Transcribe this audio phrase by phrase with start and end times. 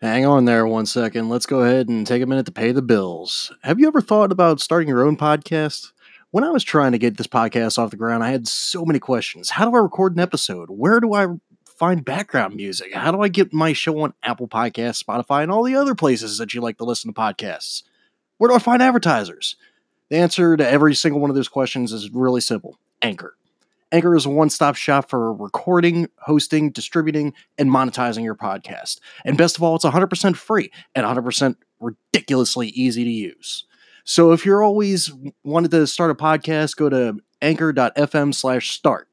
[0.00, 1.28] Hang on there one second.
[1.28, 3.52] Let's go ahead and take a minute to pay the bills.
[3.62, 5.92] Have you ever thought about starting your own podcast?
[6.30, 8.98] When I was trying to get this podcast off the ground, I had so many
[8.98, 9.50] questions.
[9.50, 10.68] How do I record an episode?
[10.68, 11.28] Where do I
[11.64, 12.92] find background music?
[12.92, 16.38] How do I get my show on Apple Podcasts, Spotify, and all the other places
[16.38, 17.82] that you like to listen to podcasts?
[18.38, 19.56] Where do I find advertisers?
[20.10, 23.36] The answer to every single one of those questions is really simple Anchor.
[23.92, 29.00] Anchor is a one stop shop for recording, hosting, distributing, and monetizing your podcast.
[29.24, 33.64] And best of all, it's 100% free and 100% ridiculously easy to use.
[34.04, 35.12] So if you're always
[35.44, 39.08] wanted to start a podcast, go to anchor.fm slash start.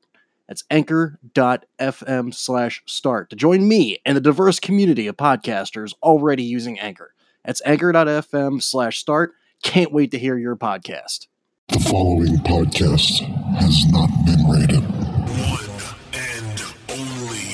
[0.47, 6.77] That's anchor.fm slash start to join me and the diverse community of podcasters already using
[6.77, 7.13] Anchor.
[7.45, 9.31] That's anchor.fm slash start.
[9.63, 11.27] Can't wait to hear your podcast.
[11.69, 14.83] The following podcast has not been rated.
[14.83, 15.69] One
[16.13, 17.47] and only.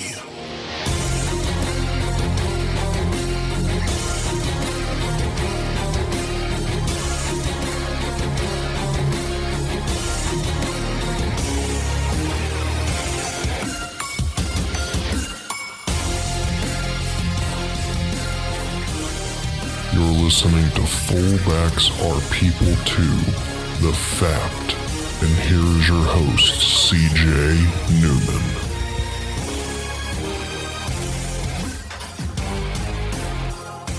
[19.94, 23.18] You're listening to Fullbacks Are People Too,
[23.86, 24.87] The Fact.
[25.20, 27.26] And here's your host, CJ
[28.02, 28.44] Newman.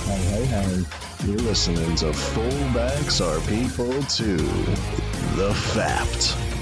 [0.05, 0.85] Hey, hey, hey.
[1.27, 4.37] You're listening to Fullbacks Are People Too,
[5.37, 6.58] The Fact.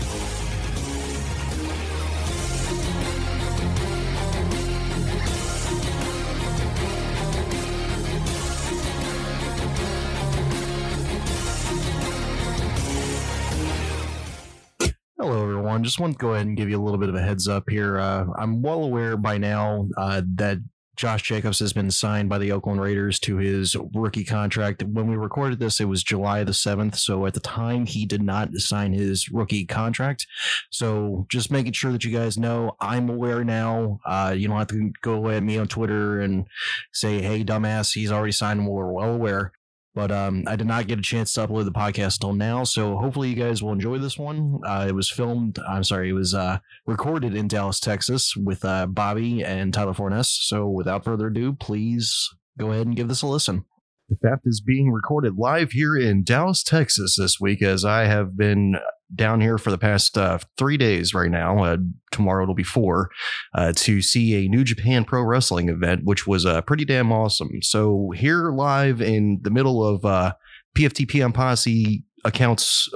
[15.77, 15.85] Everyone.
[15.85, 17.69] Just want to go ahead and give you a little bit of a heads up
[17.69, 17.99] here.
[17.99, 20.57] Uh, I'm well aware by now uh, that
[20.97, 24.83] Josh Jacobs has been signed by the Oakland Raiders to his rookie contract.
[24.83, 26.97] When we recorded this, it was July the 7th.
[26.97, 30.27] So at the time, he did not sign his rookie contract.
[30.71, 34.01] So just making sure that you guys know, I'm aware now.
[34.07, 36.47] Uh, you don't have to go at me on Twitter and
[36.95, 38.67] say, hey, dumbass, he's already signed.
[38.67, 39.53] We're well aware.
[39.97, 42.99] But um, I did not get a chance to upload the podcast until now, so
[42.99, 44.61] hopefully you guys will enjoy this one.
[44.63, 48.87] Uh, it was filmed, I'm sorry, it was uh, recorded in Dallas, Texas, with uh,
[48.89, 50.29] Bobby and Tyler Forness.
[50.43, 53.65] So without further ado, please go ahead and give this a listen.
[54.09, 58.37] The Fact is being recorded live here in Dallas, Texas this week, as I have
[58.37, 58.77] been
[59.15, 61.65] down here for the past uh, three days right now.
[61.65, 61.77] Uh,
[62.13, 63.11] tomorrow it'll be four
[63.55, 67.51] uh, to see a New Japan Pro Wrestling event, which was uh, pretty damn awesome.
[67.63, 70.35] So here live in the middle of uh,
[70.77, 72.89] PFTPM Posse accounts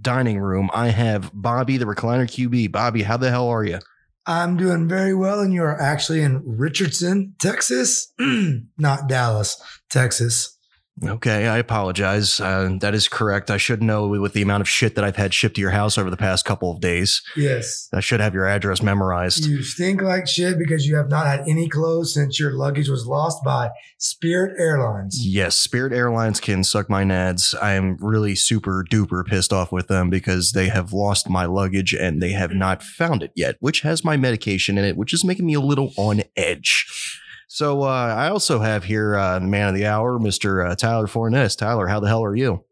[0.00, 2.72] dining room, I have Bobby, the recliner QB.
[2.72, 3.78] Bobby, how the hell are you?
[4.26, 8.12] I'm doing very well, and you are actually in Richardson, Texas,
[8.78, 9.60] not Dallas,
[9.90, 10.56] Texas.
[11.04, 12.38] Okay, I apologize.
[12.38, 13.50] Uh, that is correct.
[13.50, 15.96] I should know with the amount of shit that I've had shipped to your house
[15.96, 17.22] over the past couple of days.
[17.34, 17.88] Yes.
[17.92, 19.46] I should have your address memorized.
[19.46, 23.06] You stink like shit because you have not had any clothes since your luggage was
[23.06, 25.18] lost by Spirit Airlines.
[25.26, 27.54] Yes, Spirit Airlines can suck my nads.
[27.60, 31.94] I am really super duper pissed off with them because they have lost my luggage
[31.94, 35.24] and they have not found it yet, which has my medication in it, which is
[35.24, 37.20] making me a little on edge.
[37.54, 41.06] So uh, I also have here uh, the man of the hour, Mister uh, Tyler
[41.06, 41.54] Forness.
[41.54, 42.64] Tyler, how the hell are you?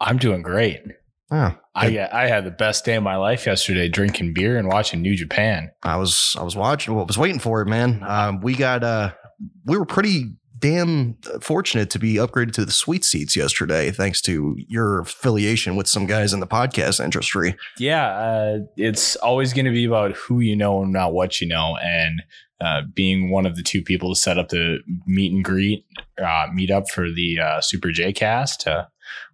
[0.00, 0.80] I'm doing great.
[1.30, 5.00] Oh, I I had the best day of my life yesterday, drinking beer and watching
[5.00, 5.70] New Japan.
[5.84, 6.92] I was I was watching.
[6.94, 8.02] Well, I was waiting for it, man.
[8.04, 9.12] Um, we got uh,
[9.64, 14.56] we were pretty damn fortunate to be upgraded to the sweet seats yesterday, thanks to
[14.66, 17.54] your affiliation with some guys in the podcast industry.
[17.78, 21.46] Yeah, uh, it's always going to be about who you know and not what you
[21.46, 22.22] know, and
[22.60, 25.84] uh, being one of the two people to set up the meet and greet
[26.22, 28.84] uh, meet up for the uh, Super J Cast, uh,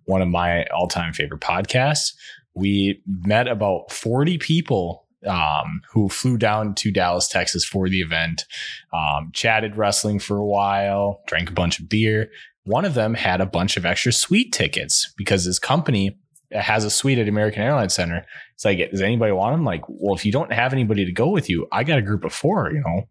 [0.04, 2.12] one of my all time favorite podcasts.
[2.54, 8.44] We met about forty people um, who flew down to Dallas, Texas for the event,
[8.92, 12.30] um, chatted wrestling for a while, drank a bunch of beer.
[12.64, 16.18] One of them had a bunch of extra suite tickets because his company
[16.52, 18.24] has a suite at American Airlines Center.
[18.64, 19.64] Like, does anybody want them?
[19.64, 22.24] Like, well, if you don't have anybody to go with you, I got a group
[22.24, 23.08] of four, you know,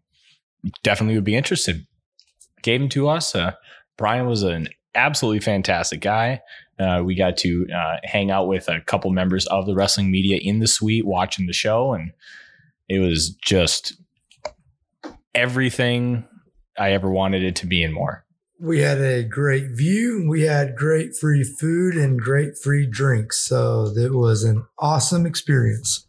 [0.82, 1.86] definitely would be interested.
[2.62, 3.34] Gave them to us.
[3.34, 3.52] Uh,
[3.96, 6.40] Brian was an absolutely fantastic guy.
[6.78, 10.38] Uh, we got to uh, hang out with a couple members of the wrestling media
[10.42, 12.12] in the suite watching the show, and
[12.88, 13.94] it was just
[15.34, 16.24] everything
[16.78, 18.24] I ever wanted it to be and more.
[18.60, 20.26] We had a great view.
[20.28, 23.38] We had great free food and great free drinks.
[23.38, 26.06] So it was an awesome experience.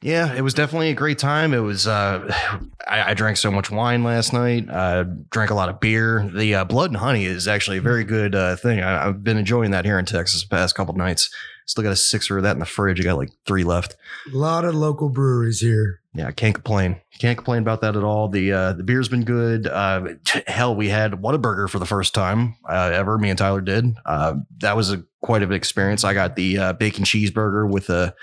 [0.00, 1.52] Yeah, it was definitely a great time.
[1.52, 1.86] It was.
[1.86, 2.32] Uh,
[2.88, 4.68] I, I drank so much wine last night.
[4.70, 6.30] Uh, drank a lot of beer.
[6.34, 8.80] The uh, blood and honey is actually a very good uh, thing.
[8.80, 11.30] I, I've been enjoying that here in Texas the past couple nights.
[11.66, 12.98] Still got a sixer of that in the fridge.
[13.00, 13.96] I got like three left.
[14.32, 15.97] A lot of local breweries here.
[16.14, 17.00] Yeah, can't complain.
[17.20, 18.28] Can't complain about that at all.
[18.28, 19.66] The uh, the beer's been good.
[19.66, 23.18] Uh, t- hell, we had Whataburger for the first time uh, ever.
[23.18, 23.94] Me and Tyler did.
[24.06, 26.04] Uh, that was a quite of an experience.
[26.04, 28.14] I got the uh, bacon cheeseburger with a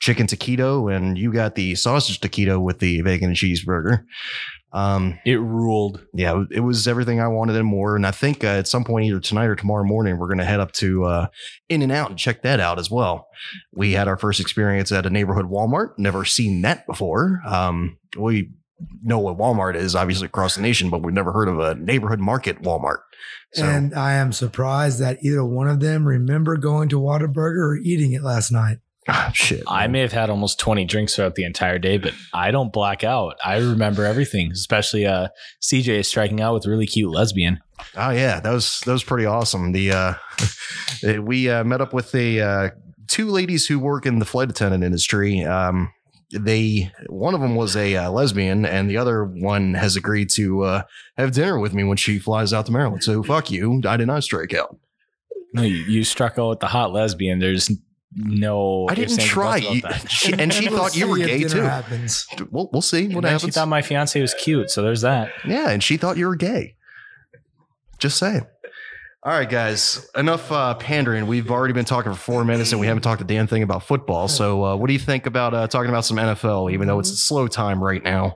[0.00, 4.04] chicken taquito, and you got the sausage taquito with the bacon cheeseburger.
[4.72, 6.06] Um, It ruled.
[6.14, 7.94] yeah, it was everything I wanted and more.
[7.96, 10.44] And I think uh, at some point, either tonight or tomorrow morning, we're going to
[10.44, 11.26] head up to uh,
[11.68, 13.28] In and Out and check that out as well.
[13.72, 15.98] We had our first experience at a neighborhood Walmart.
[15.98, 17.40] Never seen that before.
[17.46, 18.50] Um, we
[19.02, 22.18] know what Walmart is, obviously across the nation, but we've never heard of a neighborhood
[22.20, 22.98] market Walmart.
[23.54, 27.76] So And I am surprised that either one of them remember going to Whataburger or
[27.76, 28.78] eating it last night.
[29.08, 29.62] Ah, shit.
[29.66, 33.04] I may have had almost 20 drinks throughout the entire day, but I don't black
[33.04, 33.36] out.
[33.44, 35.28] I remember everything, especially uh,
[35.60, 37.60] CJ striking out with a really cute lesbian.
[37.96, 39.72] Oh yeah, that was that was pretty awesome.
[39.72, 40.14] The uh,
[41.20, 42.70] we uh, met up with the uh,
[43.08, 45.44] two ladies who work in the flight attendant industry.
[45.44, 45.92] Um,
[46.32, 50.62] they one of them was a uh, lesbian, and the other one has agreed to
[50.62, 50.82] uh,
[51.16, 53.04] have dinner with me when she flies out to Maryland.
[53.04, 54.76] So fuck you, I did not strike out.
[55.54, 57.38] No, you, you struck out with the hot lesbian.
[57.38, 57.70] There's
[58.14, 58.86] no.
[58.88, 59.58] I didn't ifs, try.
[59.58, 60.10] about You- that.
[60.10, 61.60] she- and she We'll thought you were gay too.
[61.60, 62.26] Happens.
[62.50, 63.54] We'll we'll see what And then she happens.
[63.54, 65.30] thought my fiance was cute, so there's that.
[65.46, 66.76] Yeah, and she thought you were gay.
[67.98, 68.46] Just saying.
[69.24, 70.08] All right, guys.
[70.16, 71.28] Enough uh, pandering.
[71.28, 73.84] We've already been talking for four minutes, and we haven't talked a damn thing about
[73.84, 74.26] football.
[74.26, 76.72] So, uh, what do you think about uh, talking about some NFL?
[76.72, 78.34] Even though it's a slow time right now.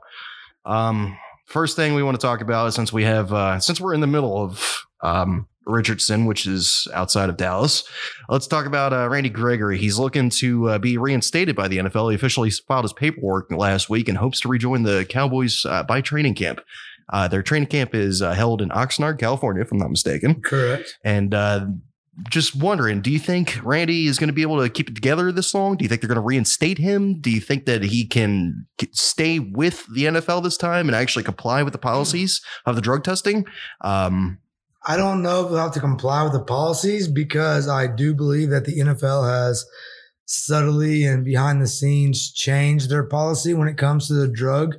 [0.65, 3.95] Um, first thing we want to talk about, is since we have, uh, since we're
[3.95, 7.85] in the middle of um, Richardson, which is outside of Dallas,
[8.29, 9.79] let's talk about uh, Randy Gregory.
[9.79, 12.11] He's looking to uh, be reinstated by the NFL.
[12.11, 16.01] He officially filed his paperwork last week and hopes to rejoin the Cowboys uh, by
[16.01, 16.61] training camp.
[17.13, 20.41] Uh, their training camp is uh, held in Oxnard, California, if I'm not mistaken.
[20.41, 20.99] Correct.
[21.05, 21.67] And uh,
[22.29, 25.31] just wondering, do you think Randy is going to be able to keep it together
[25.31, 25.77] this long?
[25.77, 27.21] Do you think they're going to reinstate him?
[27.21, 31.63] Do you think that he can stay with the NFL this time and actually comply
[31.63, 33.45] with the policies of the drug testing?
[33.83, 34.39] Um,
[34.89, 38.51] I don't know if we'll have to comply with the policies because I do believe
[38.51, 39.67] that the NFL has
[40.27, 44.77] subtly and behind the scenes changed their policy when it comes to the drug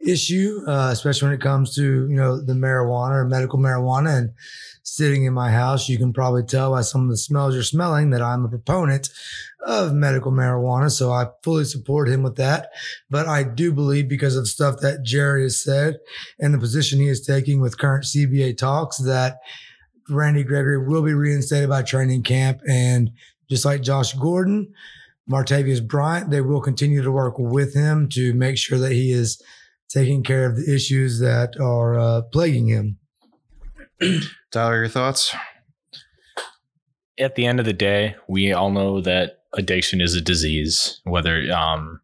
[0.00, 4.18] issue, uh, especially when it comes to you know the marijuana or medical marijuana.
[4.18, 4.30] And
[4.86, 8.10] sitting in my house, you can probably tell by some of the smells you're smelling
[8.10, 9.08] that I'm a proponent
[9.66, 10.92] of medical marijuana.
[10.92, 12.70] So I fully support him with that.
[13.10, 15.96] But I do believe because of stuff that Jerry has said
[16.38, 19.38] and the position he is taking with current CBA talks that
[20.08, 22.60] Randy Gregory will be reinstated by training camp.
[22.68, 23.10] And
[23.50, 24.72] just like Josh Gordon,
[25.28, 29.42] Martavius Bryant, they will continue to work with him to make sure that he is
[29.88, 32.98] taking care of the issues that are uh, plaguing him.
[34.56, 35.36] Tyler, your thoughts?
[37.18, 41.52] At the end of the day, we all know that addiction is a disease, whether
[41.52, 42.00] um,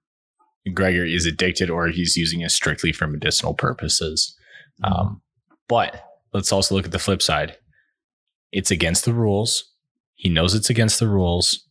[0.74, 4.36] Gregory is addicted or he's using it strictly for medicinal purposes.
[4.84, 5.22] Um,
[5.66, 6.04] but
[6.34, 7.56] let's also look at the flip side.
[8.52, 9.72] It's against the rules.
[10.14, 11.66] He knows it's against the rules,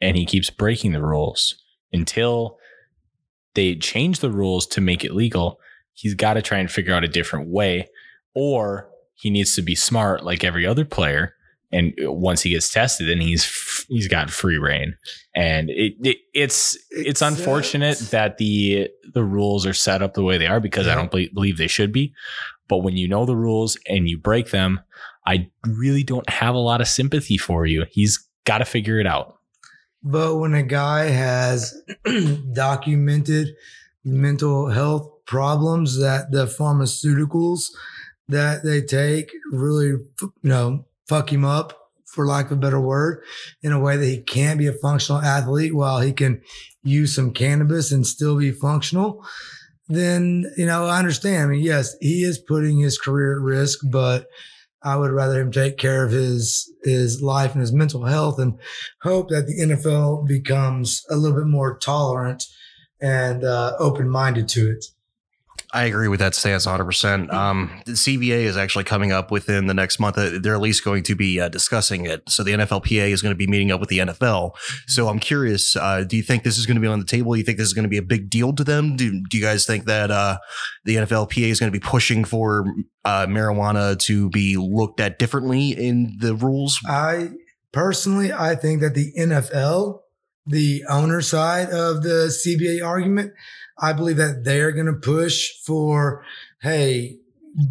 [0.00, 1.62] and he keeps breaking the rules
[1.92, 2.56] until
[3.52, 5.60] they change the rules to make it legal.
[5.92, 7.90] He's got to try and figure out a different way,
[8.34, 8.88] or
[9.22, 11.36] he needs to be smart like every other player.
[11.70, 14.96] And once he gets tested, then he's he's got free rein.
[15.34, 20.38] And it, it it's it's unfortunate that the the rules are set up the way
[20.38, 22.12] they are because I don't be- believe they should be.
[22.68, 24.80] But when you know the rules and you break them,
[25.24, 27.86] I really don't have a lot of sympathy for you.
[27.90, 29.38] He's got to figure it out.
[30.02, 31.80] But when a guy has
[32.52, 33.54] documented
[34.04, 37.70] mental health problems that the pharmaceuticals
[38.28, 43.22] that they take really, you know, fuck him up, for lack of a better word,
[43.62, 46.42] in a way that he can't be a functional athlete while he can
[46.82, 49.24] use some cannabis and still be functional,
[49.88, 51.44] then, you know, I understand.
[51.44, 54.26] I mean, yes, he is putting his career at risk, but
[54.82, 58.58] I would rather him take care of his his life and his mental health and
[59.02, 62.44] hope that the NFL becomes a little bit more tolerant
[63.00, 64.84] and uh, open minded to it.
[65.74, 67.32] I agree with that stance 100%.
[67.32, 70.18] Um, the CBA is actually coming up within the next month.
[70.18, 72.28] Uh, They're at least going to be uh, discussing it.
[72.28, 74.52] So the NFLPA is going to be meeting up with the NFL.
[74.86, 77.32] So I'm curious, uh, do you think this is going to be on the table?
[77.32, 78.96] Do you think this is going to be a big deal to them?
[78.96, 80.38] Do, do you guys think that uh,
[80.84, 82.66] the NFLPA is going to be pushing for
[83.06, 86.80] uh, marijuana to be looked at differently in the rules?
[86.86, 87.30] I
[87.72, 90.00] personally, I think that the NFL
[90.46, 93.32] the owner side of the CBA argument.
[93.82, 96.24] I believe that they're going to push for,
[96.62, 97.18] hey,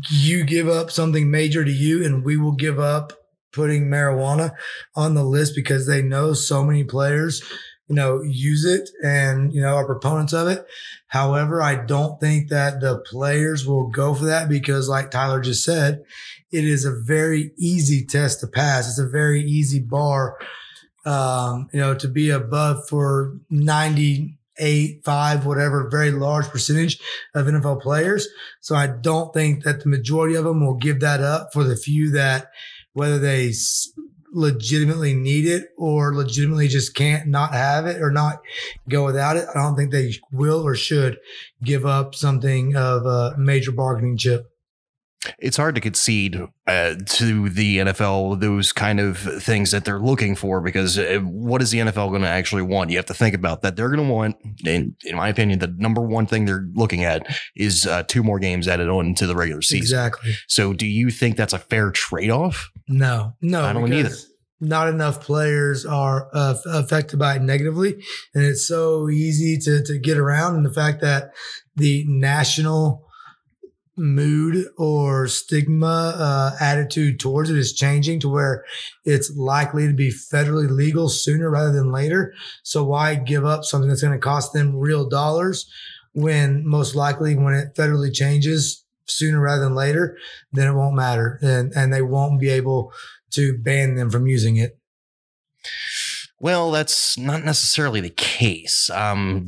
[0.10, 3.13] you give up something major to you, and we will give up
[3.53, 4.51] putting marijuana
[4.96, 7.41] on the list because they know so many players,
[7.88, 10.65] you know, use it and, you know, are proponents of it.
[11.08, 15.63] However, I don't think that the players will go for that because, like Tyler just
[15.63, 16.03] said,
[16.51, 18.88] it is a very easy test to pass.
[18.88, 20.38] It's a very easy bar,
[21.06, 23.38] um, you know, to be above for
[24.60, 27.00] 98, five, whatever, very large percentage
[27.34, 28.27] of NFL players.
[28.60, 31.75] So I don't think that the majority of them will give that up for the
[31.75, 32.51] few that,
[32.93, 33.51] whether they
[34.34, 38.39] legitimately need it or legitimately just can't not have it or not
[38.89, 39.46] go without it.
[39.53, 41.17] I don't think they will or should
[41.63, 44.50] give up something of a major bargaining chip.
[45.38, 50.36] It's hard to concede uh, to the NFL those kind of things that they're looking
[50.36, 52.90] for because uh, what is the NFL going to actually want?
[52.90, 53.75] You have to think about that.
[53.75, 57.25] They're going to want, in, in my opinion, the number one thing they're looking at
[57.56, 59.84] is uh, two more games added on to the regular season.
[59.84, 60.34] Exactly.
[60.48, 62.70] So, do you think that's a fair trade off?
[62.88, 64.16] No, no, I don't either.
[64.63, 67.96] Not enough players are uh, affected by it negatively,
[68.36, 70.56] and it's so easy to to get around.
[70.56, 71.32] And the fact that
[71.75, 73.08] the national
[74.01, 78.65] mood or stigma uh, attitude towards it is changing to where
[79.05, 82.34] it's likely to be federally legal sooner rather than later.
[82.63, 85.70] So why give up something that's going to cost them real dollars
[86.13, 90.17] when most likely when it federally changes sooner rather than later,
[90.51, 92.91] then it won't matter and and they won't be able
[93.31, 94.77] to ban them from using it.
[96.41, 98.89] Well, that's not necessarily the case.
[98.89, 99.45] Um,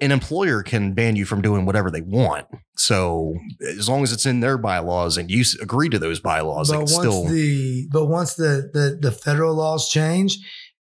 [0.00, 2.46] an employer can ban you from doing whatever they want.
[2.76, 3.36] So,
[3.78, 6.92] as long as it's in their bylaws and you agree to those bylaws, but once
[6.92, 7.24] still.
[7.26, 10.38] the but once the, the the federal laws change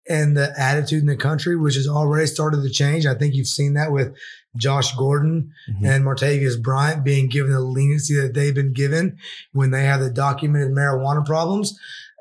[0.10, 3.48] and the attitude in the country, which has already started to change, I think you've
[3.48, 4.16] seen that with
[4.56, 5.86] Josh Gordon Mhm.
[5.88, 9.18] and Martavius Bryant being given the leniency that they've been given
[9.52, 11.78] when they have the documented marijuana problems.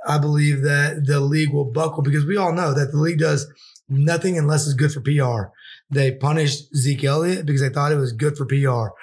[0.07, 3.47] I believe that the league will buckle because we all know that the league does
[3.89, 5.53] nothing unless it's good for PR.
[5.91, 8.95] They punished Zeke Elliott because they thought it was good for PR.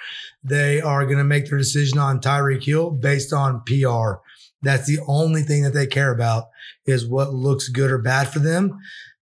[0.42, 4.20] They are going to make their decision on Tyreek Hill based on PR.
[4.62, 6.44] That's the only thing that they care about
[6.86, 8.78] is what looks good or bad for them.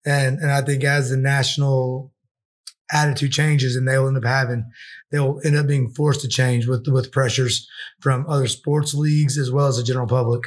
[0.06, 2.14] And and I think as the national
[2.92, 4.70] attitude changes and they'll end up having
[5.12, 7.68] they'll end up being forced to change with with pressures
[8.00, 10.44] from other sports leagues as well as the general public.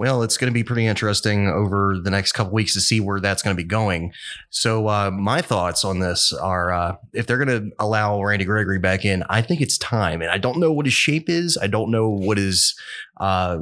[0.00, 3.20] Well, it's going to be pretty interesting over the next couple weeks to see where
[3.20, 4.14] that's going to be going.
[4.48, 8.78] So, uh, my thoughts on this are uh, if they're going to allow Randy Gregory
[8.78, 10.22] back in, I think it's time.
[10.22, 11.58] And I don't know what his shape is.
[11.60, 12.74] I don't know what his
[13.18, 13.58] uh,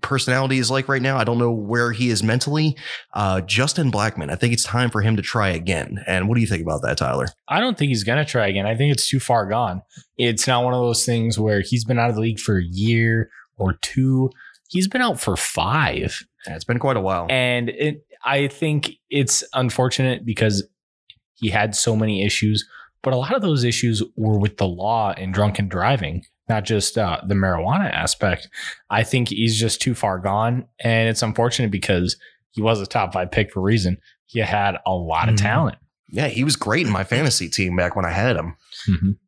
[0.00, 1.18] personality is like right now.
[1.18, 2.74] I don't know where he is mentally.
[3.12, 6.02] Uh, Justin Blackmon, I think it's time for him to try again.
[6.06, 7.26] And what do you think about that, Tyler?
[7.46, 8.64] I don't think he's gonna try again.
[8.64, 9.82] I think it's too far gone.
[10.16, 12.64] It's not one of those things where he's been out of the league for a
[12.64, 14.30] year or two.
[14.74, 16.18] He's been out for five.
[16.46, 17.26] Yeah, it's been quite a while.
[17.30, 20.66] And it, I think it's unfortunate because
[21.36, 22.68] he had so many issues,
[23.02, 26.98] but a lot of those issues were with the law and drunken driving, not just
[26.98, 28.48] uh, the marijuana aspect.
[28.90, 30.66] I think he's just too far gone.
[30.80, 32.16] And it's unfortunate because
[32.50, 33.98] he was a top five pick for a reason.
[34.26, 35.42] He had a lot of Mhm.
[35.42, 35.78] talent.
[36.10, 38.56] yeah, he was great in my fantasy team back when I had him.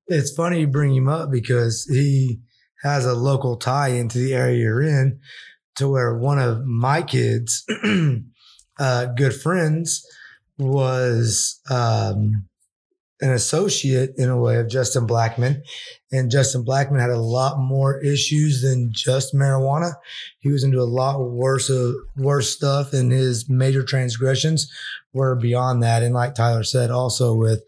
[0.09, 2.41] It's funny you bring him up because he
[2.83, 5.21] has a local tie into the area you're in
[5.77, 7.65] to where one of my kids,
[8.79, 10.07] uh, good friends,
[10.59, 12.47] was um,
[13.21, 15.63] an associate in a way of Justin Blackmon.
[16.13, 19.93] And Justin Blackmon had a lot more issues than just marijuana.
[20.39, 24.71] He was into a lot worse, uh, worse stuff, and his major transgressions
[25.13, 26.03] were beyond that.
[26.03, 27.63] And like Tyler said, also with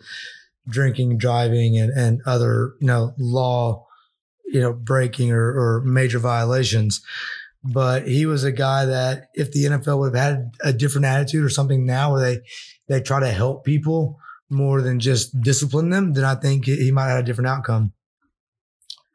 [0.68, 3.86] drinking, driving, and, and other, you know, law,
[4.52, 7.00] you know, breaking or, or major violations.
[7.64, 11.44] But he was a guy that if the NFL would have had a different attitude
[11.44, 12.40] or something now where they,
[12.88, 17.08] they try to help people more than just discipline them, then I think he might
[17.08, 17.92] have had a different outcome.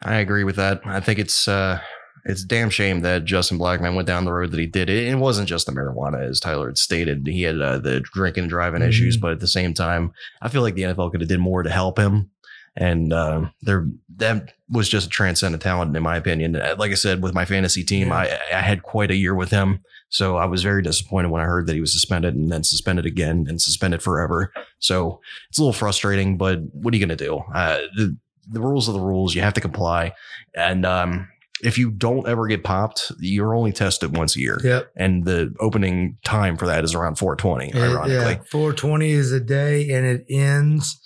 [0.01, 0.81] I agree with that.
[0.85, 1.79] I think it's uh
[2.25, 4.89] it's a damn shame that Justin Blackmon went down the road that he did.
[4.89, 7.27] It, it wasn't just the marijuana, as Tyler had stated.
[7.27, 8.87] He had uh, the drinking and driving Mhm.
[8.87, 10.11] issues, but at the same time,
[10.41, 12.29] I feel like the NFL could have did more to help him.
[12.75, 13.87] And uh, there,
[14.17, 16.53] that was just a transcendent talent, in my opinion.
[16.53, 18.15] Like I said, with my fantasy team, Yeah.
[18.51, 21.45] I, I had quite a year with him, so I was very disappointed when I
[21.45, 24.51] heard that he was suspended and then suspended again and suspended forever.
[24.79, 27.41] So it's a little frustrating, but what are you going to do?
[27.53, 28.17] Uh, the,
[28.49, 29.35] the rules are the rules.
[29.35, 30.13] You have to comply.
[30.55, 31.29] And um,
[31.63, 34.59] if you don't ever get popped, you're only tested once a year.
[34.63, 34.91] Yep.
[34.95, 38.33] And the opening time for that is around 420, Yeah, ironically.
[38.33, 40.99] Yeah, 420 is a day and it ends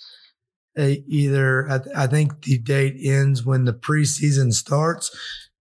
[0.78, 5.10] either, I, I think the date ends when the preseason starts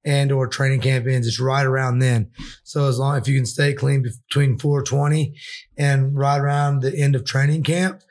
[0.05, 1.27] and or training camp ends.
[1.27, 2.31] It's right around then.
[2.63, 5.35] So as long, if you can stay clean between 420
[5.77, 8.01] and right around the end of training camp,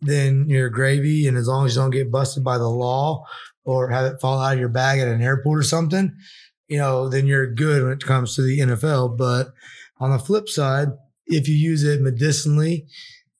[0.00, 1.26] then you're gravy.
[1.26, 3.24] And as long as you don't get busted by the law
[3.64, 6.14] or have it fall out of your bag at an airport or something,
[6.68, 9.16] you know, then you're good when it comes to the NFL.
[9.18, 9.52] But
[10.00, 10.88] on the flip side,
[11.26, 12.86] if you use it medicinally,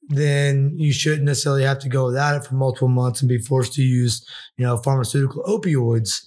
[0.08, 3.72] then you shouldn't necessarily have to go without it for multiple months and be forced
[3.74, 6.24] to use, you know, pharmaceutical opioids.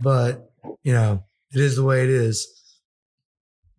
[0.00, 0.50] But,
[0.82, 2.46] you know, it is the way it is.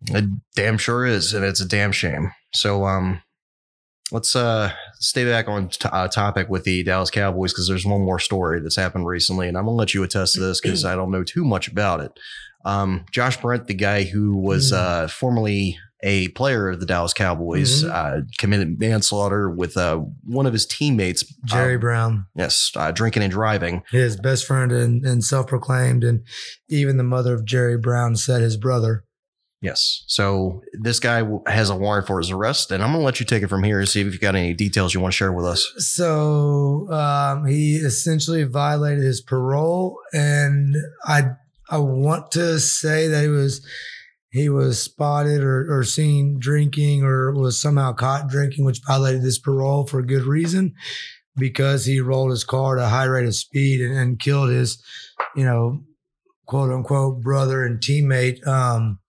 [0.08, 2.30] It damn sure is, and it's a damn shame.
[2.54, 3.22] So, um,
[4.12, 8.00] let's uh stay back on t- uh, topic with the Dallas Cowboys because there's one
[8.04, 10.94] more story that's happened recently, and I'm gonna let you attest to this because I
[10.96, 12.12] don't know too much about it.
[12.64, 14.76] Um, Josh Brent, the guy who was Mm.
[14.76, 17.90] uh formerly a player of the Dallas Cowboys, Mhm.
[17.90, 23.22] uh, committed manslaughter with uh one of his teammates, Jerry um, Brown, yes, uh, drinking
[23.22, 23.82] and driving.
[23.90, 26.20] his best friend and, and self proclaimed, and
[26.68, 29.04] even the mother of Jerry Brown said his brother.
[29.62, 30.04] Yes.
[30.06, 33.26] So this guy has a warrant for his arrest, and I'm going to let you
[33.26, 35.32] take it from here and see if you've got any details you want to share
[35.34, 35.62] with us.
[35.76, 41.24] So um, he essentially violated his parole, and I
[41.68, 43.60] I want to say that he was
[44.30, 49.38] he was spotted or, or seen drinking or was somehow caught drinking, which violated his
[49.38, 50.74] parole for a good reason
[51.36, 54.82] because he rolled his car at a high rate of speed and, and killed his,
[55.34, 55.82] you know,
[56.46, 58.46] quote unquote brother and teammate.
[58.46, 59.00] Um,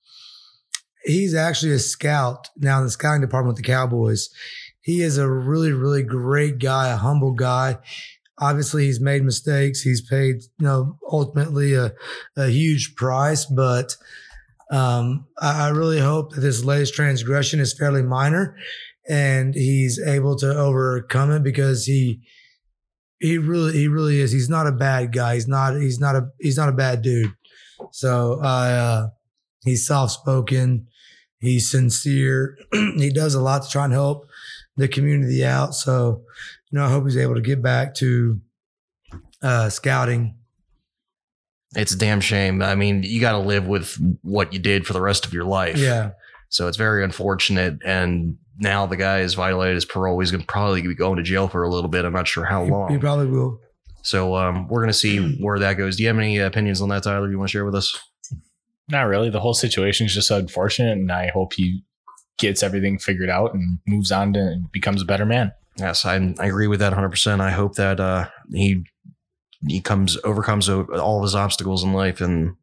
[1.03, 4.29] he's actually a scout now in the scouting department with the Cowboys.
[4.81, 7.77] He is a really, really great guy, a humble guy.
[8.39, 9.81] Obviously, he's made mistakes.
[9.81, 11.93] He's paid, you know, ultimately a,
[12.35, 13.95] a huge price, but
[14.71, 18.55] um, I, I really hope that this latest transgression is fairly minor
[19.07, 22.21] and he's able to overcome it because he
[23.19, 24.31] he really he really is.
[24.31, 25.35] He's not a bad guy.
[25.35, 27.33] He's not he's not a he's not a bad dude.
[27.91, 29.07] So I uh,
[29.63, 30.87] he's soft spoken.
[31.39, 32.57] He's sincere.
[32.71, 34.27] he does a lot to try and help
[34.77, 35.73] the community out.
[35.73, 36.23] So,
[36.69, 38.39] you know, I hope he's able to get back to
[39.41, 40.37] uh, scouting.
[41.75, 42.61] It's a damn shame.
[42.61, 45.45] I mean, you got to live with what you did for the rest of your
[45.45, 45.77] life.
[45.77, 46.11] Yeah.
[46.49, 47.79] So it's very unfortunate.
[47.85, 50.19] And now the guy has violated his parole.
[50.19, 52.03] He's going to probably be going to jail for a little bit.
[52.03, 53.59] I'm not sure how He, he probably will.
[54.03, 55.95] So um, we're going to see where that goes.
[55.95, 57.29] Do you have any opinions on that, Tyler?
[57.31, 57.97] You want to share with us?
[58.89, 59.29] Not really.
[59.29, 61.83] The whole situation is just unfortunate, and I hope he
[62.37, 65.53] gets everything figured out and moves on to and becomes a better man.
[65.77, 67.39] Yes, I, I agree with that 100%.
[67.39, 68.83] I hope that uh, he
[69.67, 72.55] he comes overcomes all of his obstacles in life and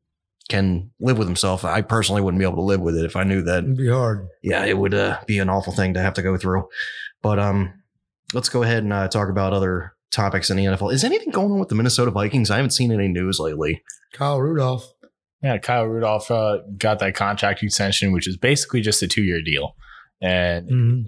[0.49, 1.65] can live with himself.
[1.65, 3.89] I personally wouldn't be able to live with it if I knew that It'd be
[3.91, 4.27] hard.
[4.43, 6.69] yeah, it would uh, be an awful thing to have to go through.
[7.23, 7.75] But um,
[8.33, 10.93] let's go ahead and uh, talk about other topics in the NFL.
[10.93, 12.51] Is anything going on with the Minnesota Vikings?
[12.51, 13.83] I haven't seen any news lately.
[14.15, 14.91] Kyle Rudolph.
[15.43, 19.43] Yeah, Kyle Rudolph uh, got that contract extension, which is basically just a two year
[19.43, 19.77] deal.
[20.23, 21.05] And Mhm.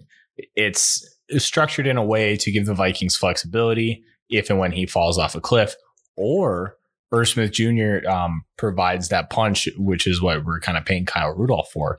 [0.54, 1.04] it's
[1.38, 5.34] structured in a way to give the Vikings flexibility if and when he falls off
[5.34, 5.74] a cliff,
[6.16, 6.76] or
[7.12, 8.08] Irv Smith Jr.
[8.08, 11.98] Um, provides that punch, which is what we're kind of paying Kyle Rudolph for.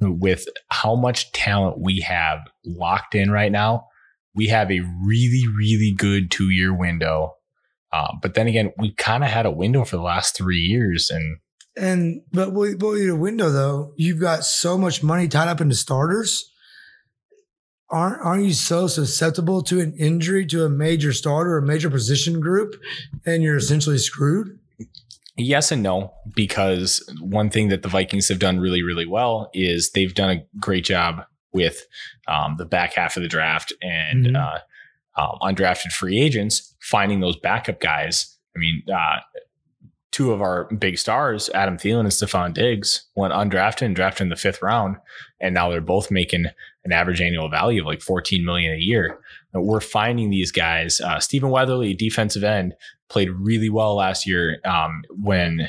[0.00, 3.86] And with how much talent we have locked in right now,
[4.34, 7.32] we have a really, really good two year window.
[7.92, 11.10] Um, but then again, we kind of had a window for the last three years,
[11.10, 11.38] and
[11.76, 15.60] And but with, but with your window though, you've got so much money tied up
[15.60, 16.52] into starters.
[17.88, 22.40] Aren't aren't you so susceptible to an injury to a major starter, a major position
[22.40, 22.74] group,
[23.24, 24.58] and you're essentially screwed?
[25.36, 29.90] Yes and no, because one thing that the Vikings have done really, really well is
[29.90, 31.86] they've done a great job with
[32.26, 34.36] um, the back half of the draft and Mhm.
[34.36, 34.58] uh,
[35.20, 38.36] um, undrafted free agents, finding those backup guys.
[38.54, 39.20] I mean, uh,
[40.10, 44.28] two of our big stars, Adam Thielen and Stefon Diggs, went undrafted and drafted in
[44.30, 44.96] the fifth round,
[45.40, 46.46] and now they're both making
[46.86, 49.18] an average annual value of like 14 million a year.
[49.52, 51.00] And we're finding these guys.
[51.00, 52.74] Uh, Stephen Weatherly, defensive end,
[53.08, 55.68] played really well last year um, when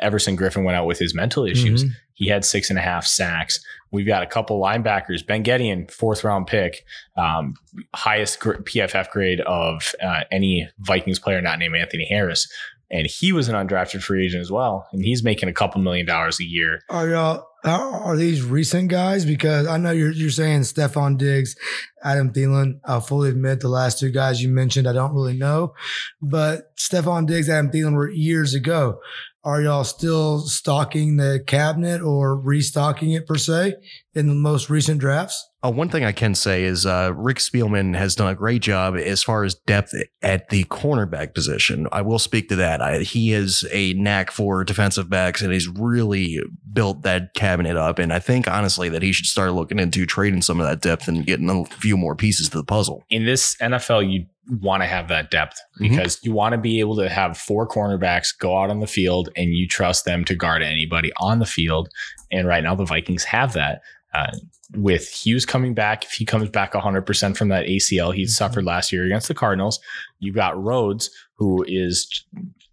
[0.00, 1.84] Everson Griffen went out with his mental issues.
[1.84, 1.90] Mhm.
[2.14, 3.60] He had six and a half sacks.
[3.90, 5.24] We've got a couple linebackers.
[5.26, 6.84] Ben Gedeon, fourth round pick,
[7.16, 7.54] um,
[7.94, 12.50] highest gr- PFF grade of uh, any Vikings player not named Anthony Harris.
[12.90, 14.88] And he was an undrafted free agent as well.
[14.92, 16.80] And he's making a couple million dollars a year.
[16.88, 19.24] Are y'all Are, these recent guys?
[19.24, 21.56] Because I know you're you're saying Stefon Diggs,
[22.02, 22.80] Adam Thielen.
[22.84, 25.74] I'll fully admit the last two guys you mentioned I don't really know,
[26.22, 29.00] but Stefon Diggs, Adam Thielen were years ago.
[29.44, 33.74] Are y'all still stocking the cabinet or restocking it per se
[34.14, 35.47] in the most recent drafts?
[35.64, 38.94] Uh, one thing I can say is uh, Rick Spielman has done a great job
[38.96, 39.92] as far as depth
[40.22, 41.88] at the cornerback position.
[41.90, 42.80] I will speak to that.
[42.80, 46.38] I, he has a knack for defensive backs, and he's really
[46.72, 47.98] built that cabinet up.
[47.98, 51.08] And I think honestly that he should start looking into trading some of that depth
[51.08, 53.02] and getting a few more pieces to the puzzle.
[53.10, 54.26] In this NFL, you
[54.60, 55.90] want to have that depth Mhm.
[55.90, 59.28] because you want to be able to have four cornerbacks go out on the field
[59.36, 61.88] and you trust them to guard anybody on the field.
[62.30, 63.80] And right now, the Vikings have that.
[64.18, 64.30] Uh,
[64.76, 68.92] with Hughes coming back, if he comes back 100% from that ACL he suffered last
[68.92, 69.80] year against the Cardinals,
[70.18, 72.24] you've got Rhodes, who is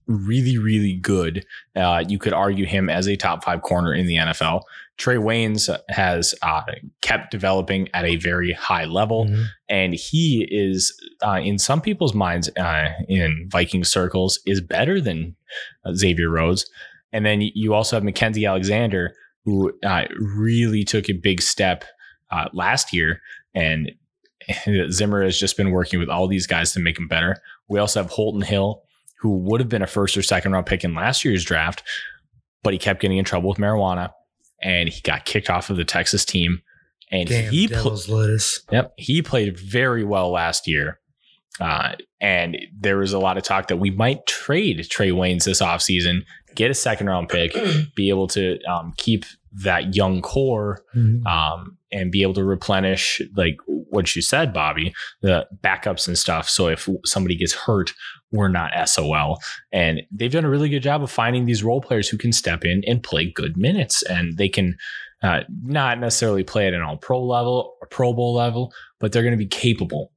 [0.07, 1.45] really, really good.
[1.75, 4.61] Uh, you could argue him as a top five corner in the NFL.
[4.97, 6.61] Trae Waynes has uh,
[7.01, 9.45] kept developing at a very high level Mhm.
[9.67, 10.93] and he is
[11.25, 15.35] uh, in some people's minds uh, in Viking circles is better than
[15.85, 16.69] uh, Xavier Rhodes.
[17.11, 19.13] And then you also have Mackensie Alexander,
[19.45, 21.85] who uh, really took a big step
[22.31, 23.21] uh, last year,
[23.53, 23.91] and
[24.91, 27.37] Zimmer has just been working with all these guys to make him better.
[27.67, 28.83] We also have Holton Hill,
[29.19, 31.83] who would have been a first or second round pick in last year's draft,
[32.63, 34.11] but he kept getting in trouble with marijuana,
[34.61, 36.61] and he got kicked off of the Texas team.
[37.11, 38.61] And Damn, he pl- lettuce.
[38.71, 38.93] Yep.
[38.97, 40.99] He played very well last year.
[41.59, 45.61] Uh, and there was a lot of talk that we might trade Trae Waynes this
[45.61, 47.55] offseason, get a second round pick,
[47.95, 49.25] be able to um, keep
[49.63, 51.25] that young core Mhm.
[51.25, 56.49] um, and be able to replenish, like what you said, Bobby, the backups and stuff.
[56.49, 57.93] So if somebody gets hurt,
[58.31, 59.39] we're not SOL.
[59.71, 62.65] And they've done a really good job of finding these role players who can step
[62.65, 64.75] in and play good minutes and they can
[65.23, 69.23] uh, not necessarily play at an all pro level or pro bowl level, but they're
[69.23, 70.11] going to be capable.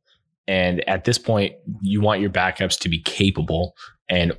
[0.48, 3.76] And at this point, you want your backups to be capable.
[4.08, 4.32] And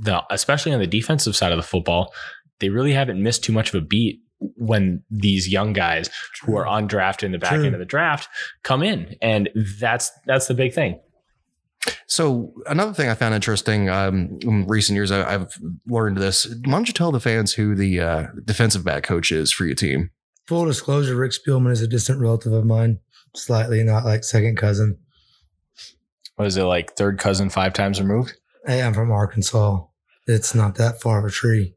[0.00, 2.12] the, especially on the defensive side of the football,
[2.58, 4.20] they really haven't missed too much of a beat
[4.56, 6.08] when these young guys
[6.42, 7.64] who are undrafted in the back True.
[7.64, 8.28] end of the draft
[8.62, 9.16] come in.
[9.20, 10.98] And that's that's the big thing.
[12.06, 15.52] So another thing I found interesting um, in recent years, I, I've
[15.86, 16.46] learned this.
[16.46, 19.74] Why don't you tell the fans who the uh, defensive back coach is for your
[19.74, 20.10] team?
[20.46, 22.98] Full disclosure: Rick Spielman is a distant relative of mine,
[23.34, 24.98] slightly not like second cousin.
[26.36, 28.34] What is it like third cousin five times removed?
[28.66, 29.84] Hey, I'm from Arkansas.
[30.30, 31.74] It's not that far of a tree.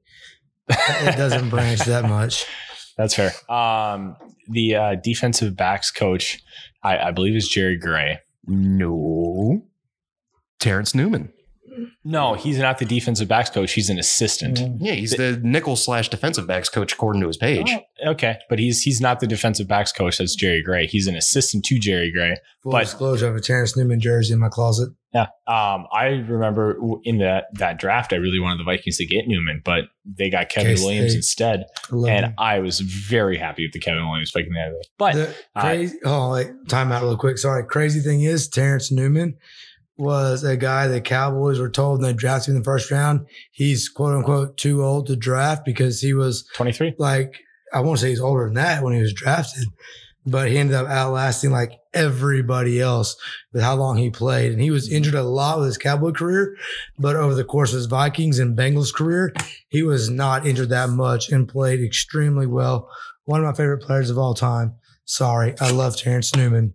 [0.70, 2.46] It doesn't branch that much.
[2.98, 3.32] That's fair.
[3.50, 4.16] Um,
[4.50, 6.42] the uh, defensive backs coach,
[6.84, 8.20] I, I believe, is Jerry Gray.
[8.46, 9.64] No,
[10.60, 11.32] Terrence Newman.
[12.04, 13.74] No, he's not the defensive backs coach.
[13.74, 14.60] He's an assistant.
[14.80, 17.72] Yeah, he's the nickel slash defensive backs coach according to his page.
[18.06, 20.20] Oh, okay, but he's he's not the defensive backs coach.
[20.20, 20.86] That's Jerry Gray.
[20.86, 22.36] He's an assistant to Jerry Gray.
[22.62, 24.90] Full But- disclosure: I have a Terrence Newman jersey in my closet.
[25.14, 25.28] Yeah.
[25.48, 29.62] Um, I remember in that that draft, I really wanted the Vikings to get Newman,
[29.64, 30.86] but they got Kevin K-State.
[30.86, 32.34] Williams instead, and him.
[32.38, 34.84] I was very happy with the Kevin Williams pick in that.
[34.98, 36.00] But the crazy.
[36.04, 37.38] oh, wait, time out real quick.
[37.38, 37.64] Sorry.
[37.64, 39.38] Crazy thing is, Terrence Newman
[39.98, 43.28] was a guy the Cowboys were told when they drafted him in the first round.
[43.52, 46.96] He's quote unquote too old to draft because he was twenty three.
[46.98, 47.36] like
[47.72, 49.68] I won't say he's older than that when he was drafted,
[50.26, 53.16] but he ended up outlasting like everybody else
[53.52, 54.52] with how long he played.
[54.52, 56.56] And he was injured a lot with his Cowboy career,
[56.98, 59.34] but over the course of his Vikings and Bengals career,
[59.70, 62.90] he was not injured that much and played extremely well.
[63.26, 64.76] One of my favorite players of all time.
[65.06, 66.74] Sorry, I love Terrence Newman.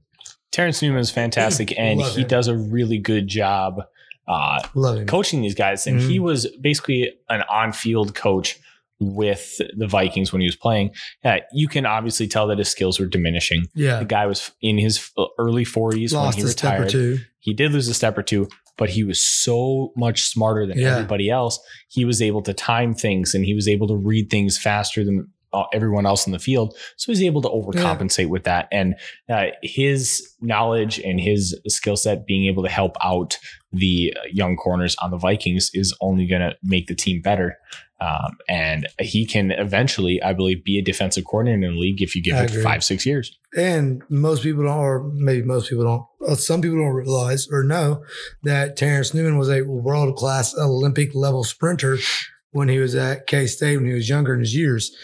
[0.50, 2.28] Terrence Newman is fantastic, and Love he him.
[2.28, 3.82] does a really good job
[4.26, 4.60] uh,
[5.06, 5.86] coaching these guys.
[5.86, 8.58] And he was basically an on field coach
[9.00, 10.90] with the Vikings when he was playing.
[11.24, 13.66] Uh, you can obviously tell that his skills were diminishing.
[13.74, 14.00] Yeah.
[14.00, 17.26] The guy was in his early 40s when he a step or retired.
[17.40, 20.94] He did lose a step or two, but he was so much smarter than Yeah.
[20.96, 21.60] everybody else.
[21.88, 25.28] He was able to time things and he was able to read things faster than
[25.52, 26.76] uh, everyone else in the field.
[26.96, 28.68] So he's able to overcompensate with that.
[28.70, 28.96] And
[29.30, 33.38] uh, his knowledge and his skill set being able to help out
[33.72, 37.56] the uh, young corners on the Vikings is only going to make the team better.
[38.00, 42.14] Um, and he can eventually, I believe, be a defensive coordinator in the league if
[42.14, 42.62] you give I it agree.
[42.62, 43.36] five, six years.
[43.56, 47.64] And most people don't, or maybe most people don't, uh, some people don't realize or
[47.64, 48.04] know
[48.44, 51.98] that Terrence Newman was a world class Olympic level sprinter
[52.52, 54.94] when he was at K State when he was younger in his years.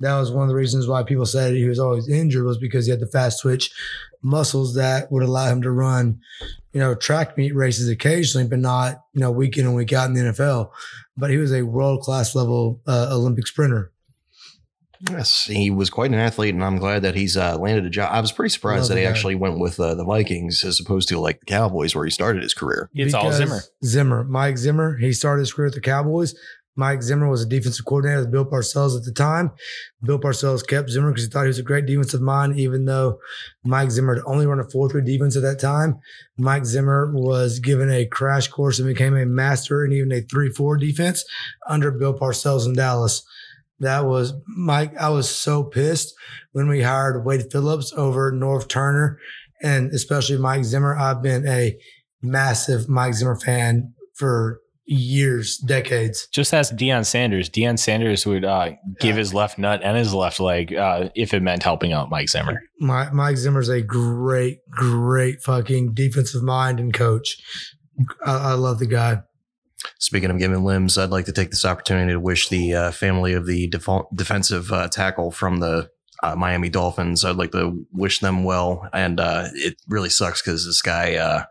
[0.00, 2.86] That was one of the reasons why people said he was always injured was because
[2.86, 3.70] he had the fast twitch
[4.24, 6.18] muscles that would allow him to run,
[6.72, 10.08] you know, track meet races occasionally, but not, you know, week in and week out
[10.08, 10.70] in the NFL.
[11.16, 13.92] But he was a world class level uh, Olympic sprinter.
[15.10, 18.10] Yes, he was quite an athlete, and I'm glad that he's uh, landed a job.
[18.10, 19.10] I was pretty surprised Love that he guy.
[19.10, 22.42] actually went with uh, the Vikings as opposed to like the Cowboys, where he started
[22.42, 22.88] his career.
[22.94, 23.60] It's all Zimmer.
[23.84, 24.96] Zimmer, Mike Zimmer.
[24.96, 26.34] He started his career at the Cowboys.
[26.76, 29.52] Mike Zimmer was a defensive coordinator with Bill Parcells at the time.
[30.02, 33.18] Bill Parcells kept Zimmer because he thought he was a great defensive mind, even though
[33.64, 36.00] Mike Zimmer had only run a 4 3 defense at that time.
[36.36, 40.50] Mike Zimmer was given a crash course and became a master in even a 3
[40.50, 41.24] 4 defense
[41.68, 43.24] under Bill Parcells in Dallas.
[43.80, 44.96] That was Mike.
[44.96, 46.14] I was so pissed
[46.52, 49.18] when we hired Wade Phillips over Norv Turner
[49.62, 50.96] and especially Mike Zimmer.
[50.96, 51.76] I've been a
[52.22, 56.28] massive Mike Zimmer fan for years, decades.
[56.28, 57.48] Just ask Deion Sanders.
[57.48, 61.42] Deion Sanders would uh, give his left nut and his left leg uh, if it
[61.42, 62.62] meant helping out Mike Zimmer.
[62.78, 67.38] My, Mike Zimmer's a great, great fucking defensive mind and coach.
[68.24, 69.22] I, I love the guy.
[69.98, 73.34] Speaking of giving limbs, I'd like to take this opportunity to wish the uh, family
[73.34, 75.90] of the defo- defensive uh, tackle from the
[76.22, 77.24] uh, Miami Dolphins.
[77.24, 81.44] I'd like to wish them well, and uh, it really sucks because this guy uh,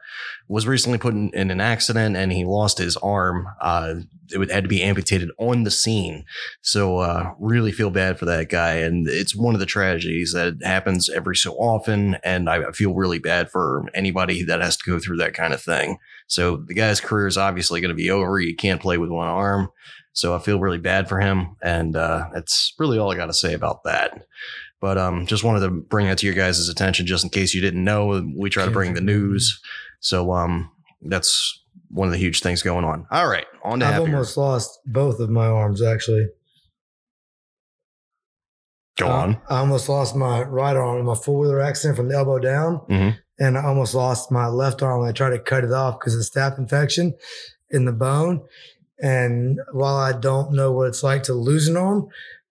[0.47, 3.47] was recently put in, in an accident and he lost his arm.
[3.61, 3.95] Uh,
[4.31, 6.25] it would, had to be amputated on the scene,
[6.61, 8.75] so uh, really feel bad for that guy.
[8.75, 13.19] And it's one of the tragedies that happens every so often, and I feel really
[13.19, 15.97] bad for anybody that has to go through that kind of thing.
[16.27, 18.39] So the guy's career is obviously going to be over.
[18.39, 19.69] He can't play with one arm.
[20.13, 21.57] So I feel really bad for him.
[21.61, 24.25] And uh, that's really all I got to say about that.
[24.79, 27.61] But um, just wanted to bring that to your guys' attention just in case you
[27.61, 28.23] didn't know.
[28.35, 29.59] We try to bring the news.
[30.03, 30.69] So um,
[31.01, 33.07] that's one of the huge things going on.
[33.09, 33.45] All right.
[33.63, 34.07] On to I've happier.
[34.15, 36.27] almost lost both of my arms, actually.
[38.97, 39.41] Go Uh, on.
[39.49, 42.81] I almost lost my right arm in my four wheeler accident from the elbow down.
[42.89, 43.17] Mhm.
[43.39, 46.15] And I almost lost my left arm when I tried to cut it off because
[46.15, 47.13] of staph infection
[47.69, 48.41] in the bone.
[49.01, 52.07] And while I don't know what it's like to lose an arm,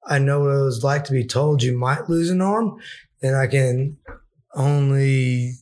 [0.07, 2.77] I know what it was like to be told you might lose an arm.
[3.23, 3.99] And I can
[4.55, 5.53] only,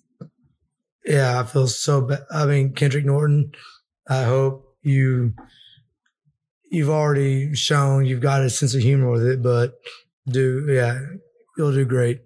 [1.04, 2.20] yeah, I feel so bad.
[2.30, 3.52] I mean, Kendrick Norton,
[4.08, 5.34] I hope you,
[6.70, 9.74] you've already shown you've got a sense of humor with it, but
[10.28, 11.00] do, yeah,
[11.56, 12.20] you'll do great.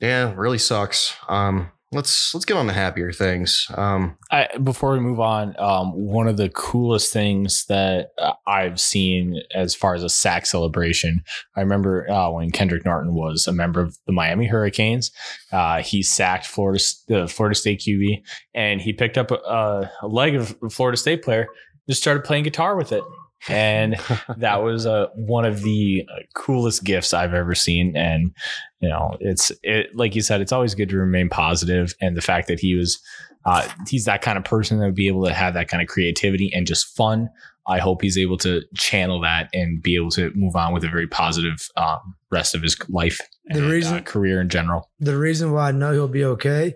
[0.00, 1.14] Yeah, really sucks.
[1.28, 3.66] Um, let's let's get on to happier things.
[3.74, 8.80] Um, I, before we move on, um, one of the coolest things that uh, I've
[8.80, 11.22] seen as far as a sack celebration,
[11.56, 15.10] I remember uh, when Kendrick Norton was a member of the Miami Hurricanes.
[15.52, 18.22] Uh, he sacked Florida, the Florida State QB,
[18.54, 21.46] and he picked up a, a leg of a Florida State player,
[21.88, 23.04] just started playing guitar with it.
[23.48, 23.96] And
[24.36, 27.96] that was uh, one of the uh, coolest gifts I've ever seen.
[27.96, 28.32] And
[28.80, 31.46] you know, it's it like you said, it's always good to remain positive.
[31.46, 33.00] positive, and the fact that he was.
[33.48, 35.86] Uh, he's that kind of person that would be able to have that kind of
[35.86, 37.28] creativity and just fun.
[37.68, 40.88] I hope he's able to channel that and be able to move on with a
[40.88, 44.90] very positive um, rest of his life The and reason- uh, career in general.
[44.98, 46.74] the reason why I know he'll be okay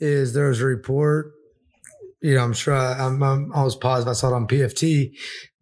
[0.00, 1.32] is there was a report.
[2.22, 5.10] You know, I'm sure I, I'm, I'm almost positive I saw it on PFT,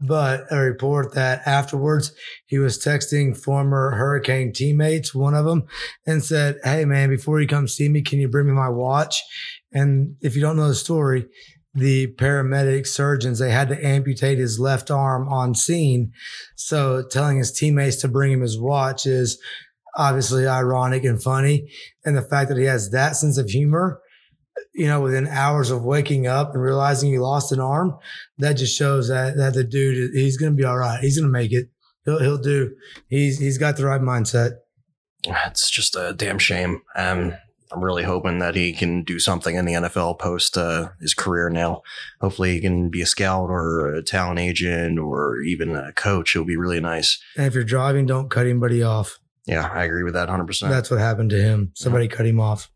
[0.00, 2.12] but a report that afterwards
[2.46, 5.64] he was texting former Hurricane teammates, one of them,
[6.06, 9.20] and said, "Hey man, before you come see me, can you bring me my watch?"
[9.72, 11.26] And if you don't know the story,
[11.74, 16.12] the paramedic surgeons they had to amputate his left arm on scene.
[16.56, 19.40] So telling his teammates to bring him his watch is
[19.96, 21.68] obviously ironic and funny.
[22.04, 24.00] And the fact that he has that sense of humor,
[24.74, 27.96] you know, within hours of waking up and realizing he lost an arm,
[28.38, 31.00] that just shows that that the dude he's going to be all right.
[31.00, 31.68] He's going to make it.
[32.04, 32.74] He'll he'll do.
[33.08, 34.52] He's he's got the right mindset.
[35.26, 36.82] it's just a damn shame.
[36.96, 37.34] Um,
[37.72, 41.50] I'm really hoping that he can do something in the NFL post uh, his career
[41.50, 41.82] now.
[42.20, 46.34] Hopefully, he can be a scout or a talent agent or even a coach.
[46.34, 47.20] It would be really nice.
[47.36, 49.18] And if you're driving, don't cut anybody off.
[49.46, 50.68] Yeah, I agree with that 100%.
[50.68, 51.72] That's what happened to him.
[51.74, 52.70] Somebody cut him off.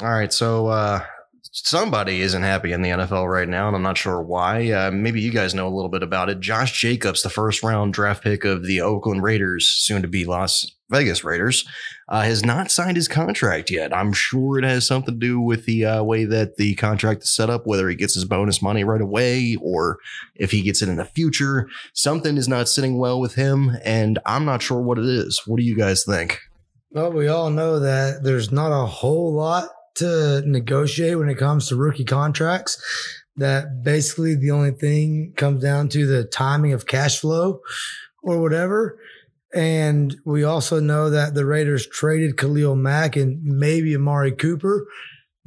[0.00, 1.04] All right, so uh,
[1.50, 4.70] somebody isn't happy in the NFL right now, and I'm not sure why.
[4.70, 6.38] Uh, maybe you guys know a little bit about it.
[6.38, 10.70] Josh Jacobs, the first round draft pick of the Oakland Raiders, soon to be Las
[10.88, 11.66] Vegas Raiders,
[12.08, 13.92] uh, has not signed his contract yet.
[13.92, 17.34] I'm sure it has something to do with the uh, way that the contract is
[17.34, 19.98] set up, whether he gets his bonus money right away or
[20.36, 21.68] if he gets it in the future.
[21.92, 25.42] Something is not sitting well with him, and I'm not sure what it is.
[25.44, 26.38] What do you guys think?
[26.92, 31.68] Well, we all know that there's not a whole lot to negotiate when it comes
[31.68, 32.82] to rookie contracts.
[33.36, 37.60] That basically the only thing comes down to the timing of cash flow
[38.22, 38.98] or whatever.
[39.54, 44.86] And we also know that the Raiders traded Khalil Mack and maybe Amari Cooper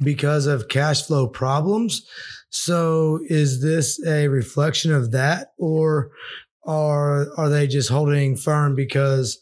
[0.00, 2.08] because of cash flow problems.
[2.50, 5.52] So is this a reflection of that?
[5.58, 6.10] Or
[6.62, 9.40] or are they just holding firm because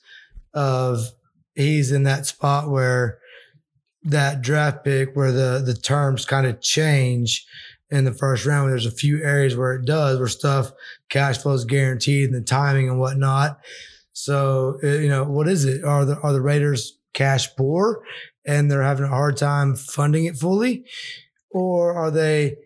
[0.54, 1.10] of
[1.54, 3.18] he's in that spot where
[4.02, 7.46] that draft pick where the the terms kind of change
[7.90, 8.70] in the first round.
[8.70, 10.72] There's a few areas where it does, where stuff
[11.08, 13.58] cash flow is guaranteed and the timing and whatnot.
[14.12, 15.84] So uh, you know, what is it?
[15.84, 18.02] Are the are the Raiders cash poor
[18.46, 20.84] and they're having a hard time funding it fully,
[21.50, 22.56] or are they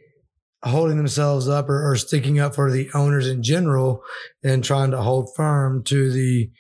[0.63, 4.03] holding themselves up or, or sticking up for the owners in general
[4.43, 6.51] and trying to hold firm to the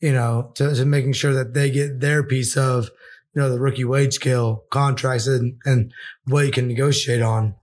[0.00, 2.90] you know to, to making sure that they get their piece of
[3.34, 5.92] you know the rookie wage scale contracts and, and
[6.26, 7.54] what you can negotiate on.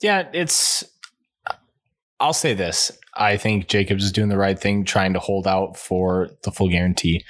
[0.00, 0.84] Yeah, it's.
[2.20, 2.92] I'll say this.
[3.14, 6.68] I think Jacobs is doing the right thing, trying to hold out for the full
[6.68, 7.24] guarantee.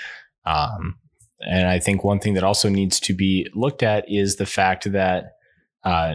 [0.44, 0.98] Um,
[1.40, 4.90] and I think one thing that also needs to be looked at is the fact
[4.92, 5.36] that
[5.84, 6.14] uh,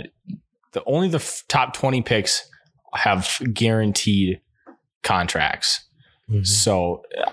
[0.72, 2.50] the only the f- top twenty picks
[2.94, 4.42] have guaranteed
[5.04, 5.86] contracts.
[6.44, 7.32] So uh,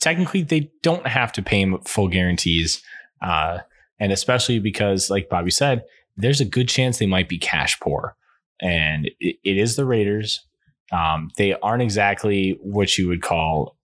[0.00, 2.82] technically, they don't have to pay him full guarantees,
[3.22, 3.58] uh,
[3.98, 5.84] and especially because, like Bobby said,
[6.16, 8.16] there's a good chance they might be cash poor,
[8.60, 10.44] and it, it is the Raiders.
[10.92, 13.76] Um, they aren't exactly what you would call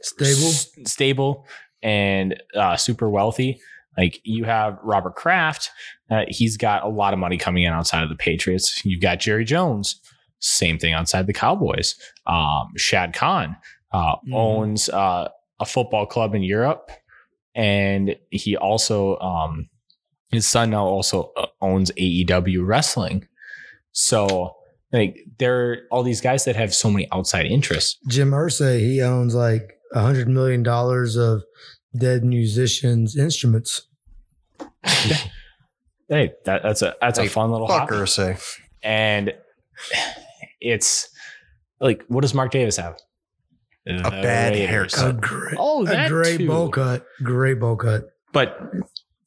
[0.00, 0.48] Stable.
[0.48, 1.46] s- stable,
[1.82, 3.60] and uh, super wealthy.
[3.98, 5.70] Like you have Robert Kraft,
[6.10, 8.84] uh, he's got a lot of money coming in outside of the Patriots.
[8.84, 10.00] You've got Jerry Jones,
[10.38, 11.94] same thing outside the Cowboys.
[12.26, 13.56] Um, Shad Khan
[13.92, 14.34] uh, Mhm.
[14.34, 15.28] owns uh,
[15.60, 16.90] a football club in Europe,
[17.54, 19.68] and he also um,
[20.30, 23.26] his son now also uh, owns AEW wrestling.
[23.92, 24.56] So
[24.92, 27.98] like there are all these guys that have so many outside interests.
[28.08, 31.42] Jim Irsay, he owns like a hundred million dollars of
[31.98, 33.82] dead musicians' instruments.
[36.08, 38.06] Hey, that, that's a that's Hey, a fun little Fuck hobby.
[38.06, 38.36] say.
[38.82, 39.32] and
[40.60, 41.08] it's
[41.80, 42.96] like what does Mark Davis have?
[43.86, 45.20] A bad A haircut.
[45.20, 46.46] great, Oh, a great too.
[46.48, 47.06] bowl cut.
[47.22, 48.04] Great bowl cut.
[48.32, 48.58] But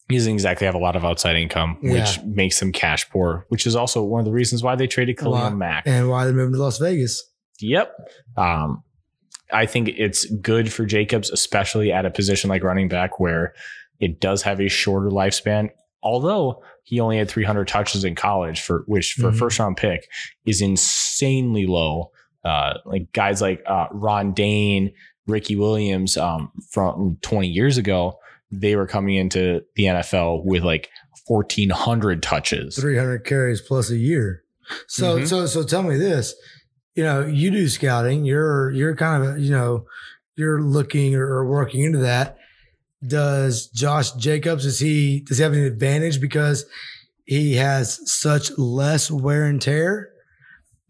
[0.09, 2.23] he doesn't exactly have a lot of outside income, which Yeah.
[2.25, 5.33] makes him cash poor, which is also one of the reasons why they traded Khalil
[5.33, 5.83] Why- Mack.
[5.85, 7.23] And why they moved moving to Las Vegas.
[7.61, 7.91] Yep.
[8.37, 8.83] Um,
[9.51, 13.53] I think it's good for Jacobs, especially at a position like running back where
[13.99, 15.69] it does have a shorter lifespan.
[16.03, 19.39] Although he only had 300 touches in college, for which for a Mhm.
[19.39, 20.07] first round pick
[20.45, 22.11] is insanely low.
[22.43, 24.93] Uh, like guys like uh, Ron Dayne,
[25.27, 28.17] Ricky Williams um, from 20 years ago,
[28.51, 30.89] they were coming into the NFL with like
[31.27, 32.75] 1,400 touches.
[32.77, 34.43] 300 carries plus a year.
[34.87, 35.27] So, Mhm.
[35.27, 36.33] so, so tell me this,
[36.95, 39.85] you know, you do scouting, you're, you're kind of, you know,
[40.35, 42.37] you're looking or, or working into that.
[43.05, 46.65] Does Josh Jacobs, is he, does he have an advantage because
[47.25, 50.09] he has such less wear and tear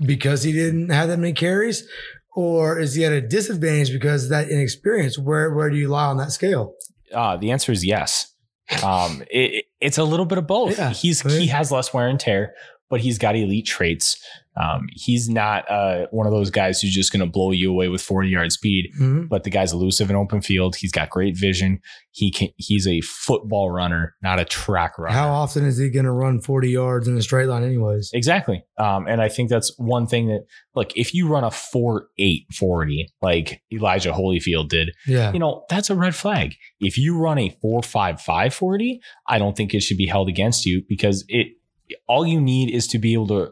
[0.05, 1.87] because he didn't have that many carries?
[2.35, 5.17] Or is he at a disadvantage because of that inexperience?
[5.17, 6.73] Where, where do you lie on that scale?
[7.13, 8.33] Uh, the answer is yes.
[8.83, 10.77] Um, it, it- it's a little bit of both.
[10.77, 12.53] Yeah, he's he has less wear and tear,
[12.89, 14.17] but he's got elite traits.
[14.59, 17.87] Um, he's not uh, one of those guys who's just going to blow you away
[17.87, 18.91] with 40 yard speed.
[18.99, 19.29] Mhm.
[19.29, 20.75] But the guy's elusive in open field.
[20.75, 21.79] He's got great vision.
[22.11, 22.49] He can.
[22.57, 25.15] He's a football runner, not a track runner.
[25.15, 28.09] How often is he going to run 40 yards in a straight line anyways?
[28.13, 28.65] Exactly.
[28.77, 32.47] Um, and I think that's one thing that, look, if you run a 4 8
[32.53, 35.31] 40, like Elijah Holyfield did, Yeah.
[35.31, 36.55] you know, that's a red flag.
[36.81, 40.27] If you run a 4 5 5 40, I don't think it should be held
[40.27, 41.47] against you because it,
[42.07, 43.51] all you need is to be able to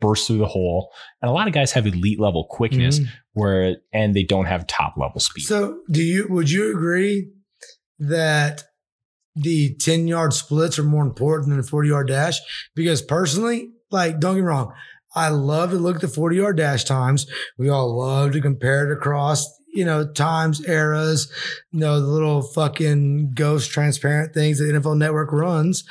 [0.00, 0.90] burst through the hole.
[1.22, 3.06] And a lot of guys have elite level quickness Mhm.
[3.34, 5.42] where, and they don't have top level speed.
[5.44, 7.30] So, do you would you agree
[7.98, 8.64] that
[9.34, 12.38] the 10 yard splits are more important than the 40 yard dash?
[12.74, 14.72] Because personally, like, don't get me wrong,
[15.14, 17.26] I love to look at the 40 yard dash times.
[17.58, 21.30] We all love to compare it across, you know, times, eras,
[21.70, 25.84] you know, the little fucking ghost transparent things that NFL Network runs.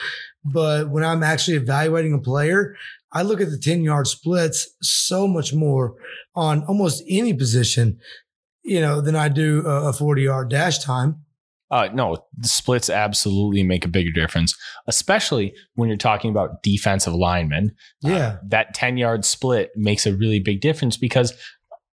[0.46, 2.76] But when I'm actually evaluating a player,
[3.12, 5.96] I look at the 10 yard splits so much more
[6.36, 7.98] on almost any position
[8.68, 11.22] you know, than I do a 40 yard dash time.
[11.70, 14.56] Uh, no, the splits absolutely make a bigger difference,
[14.88, 17.72] especially when you're talking about defensive linemen.
[18.04, 18.38] Uh, Yeah.
[18.48, 21.34] that 10 yard split makes a really big difference because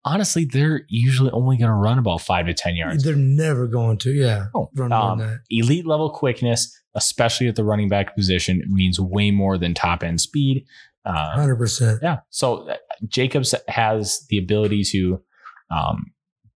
[0.05, 3.03] honestly, they're usually only going to run about five to 10 yards.
[3.05, 4.47] They're never going to, yeah.
[4.55, 5.41] Oh, Run um, that.
[5.51, 10.21] elite level quickness, especially at the running back position, means way more than top end
[10.21, 10.65] speed.
[11.07, 12.01] Uh, 100%.
[12.03, 12.19] yeah.
[12.29, 12.77] So uh,
[13.07, 15.23] Jacobs has the ability to
[15.71, 16.13] um,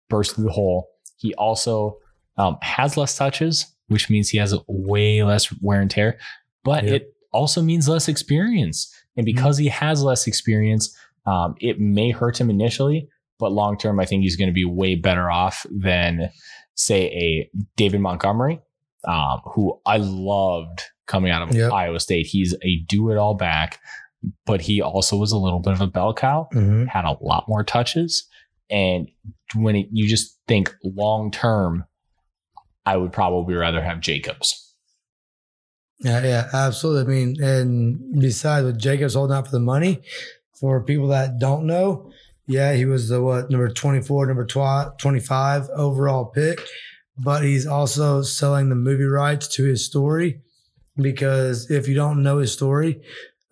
[0.09, 0.89] burst through the hole.
[1.19, 1.99] He also
[2.39, 6.19] um, has less touches, which means he has way less wear and tear,
[6.65, 6.93] but Yep.
[6.95, 8.91] it also means less experience.
[9.17, 13.07] And because he has less experience, Um, it may hurt him initially,
[13.39, 16.31] but long term, I think he's going to be way better off than,
[16.75, 18.61] say, a David Montgomery,
[19.07, 21.73] um, who I loved coming out of Yep.
[21.73, 22.27] Iowa State.
[22.27, 23.81] He's a do it all back,
[24.47, 26.89] but he also was a little bit of a bell cow, Mhm.
[26.89, 28.27] had a lot more touches.
[28.71, 29.09] And
[29.55, 31.85] when it, you just think long term,
[32.85, 34.65] I would probably rather have Jacobs.
[36.01, 37.03] Yeah, yeah, absolutely.
[37.13, 40.01] I mean, and besides with Jacobs holding out for the money,
[40.61, 42.11] for people that don't know,
[42.47, 46.61] yeah, he was the what number 24, number twi- 25 overall pick,
[47.19, 50.41] but he's also selling the movie rights to his story
[50.97, 53.01] because if you don't know his story,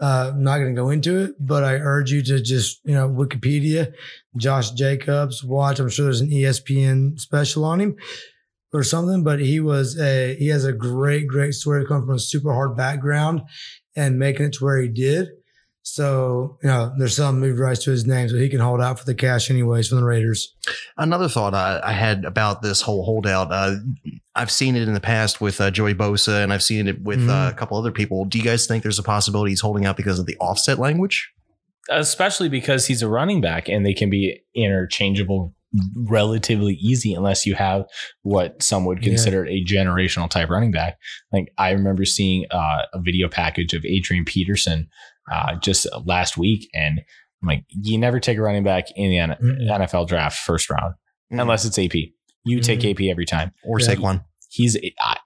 [0.01, 2.95] uh, I'm not going to go into it, but I urge you to just, you
[2.95, 3.95] know, Wikipedia,
[4.37, 5.79] Josh Jacobs, watch.
[5.79, 7.97] I'm sure there's an ESPN special on him
[8.73, 12.21] or something, but he was a he has a great, great story coming from a
[12.21, 13.43] super hard background
[13.95, 15.29] and making it to where he did.
[15.89, 18.81] So, you know, there's some selling movie rights to his name, so he can hold
[18.81, 20.53] out for the cash anyways from the Raiders.
[20.99, 23.53] Another thought I, I had about this whole holdout.
[23.53, 23.77] Uh,
[24.35, 27.29] I've seen it in the past with uh, Joey Bosa, and I've seen it with
[27.29, 28.25] uh, a couple other people.
[28.25, 31.31] Do you guys think there's a possibility he's holding out because of the offset language?
[31.89, 35.55] especially because he's a running back and they can be interchangeable
[36.09, 37.85] relatively easy unless you have
[38.23, 39.11] what some would Yeah.
[39.11, 40.99] consider a generational type running back.
[41.33, 44.89] Like I remember seeing uh, a video package of Adrian Peterson
[45.33, 47.01] uh, just last week, and
[47.43, 49.67] I'm like, you never take a running back in the.
[49.73, 50.95] NFL draft first round
[51.33, 51.43] Mm.
[51.43, 52.13] unless it's AP.
[52.45, 53.53] You take AP every time.
[53.65, 53.87] Or Yeah.
[53.89, 54.25] Saquon?
[54.49, 55.17] He's I,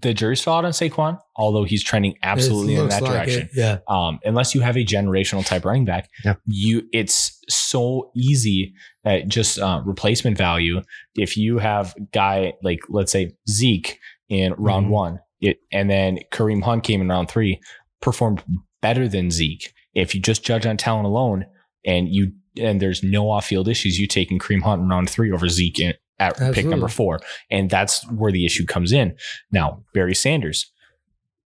[0.00, 3.50] the jury's still out on Saquon, although he's trending absolutely in that like direction it,
[3.54, 3.78] Yeah.
[3.88, 6.34] um, unless you have a generational type running back, Yeah.
[6.46, 8.74] you it's so easy
[9.04, 10.82] at just uh, replacement value.
[11.14, 14.90] If you have guy like let's say Zeke in round Mhm.
[14.90, 17.60] one, it and then Kareem Hunt came in round three,
[18.02, 18.42] performed
[18.86, 19.74] better than Zeke.
[19.94, 21.46] If you just judge on talent alone,
[21.84, 25.32] and you and there's no off field issues, you taking Kareem Hunt in round three
[25.32, 27.18] over Zeke in, at pick number four,
[27.50, 29.16] and that's where the issue comes in.
[29.50, 30.70] Now Barry Sanders,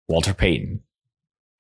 [0.06, 0.82] Walter Payton,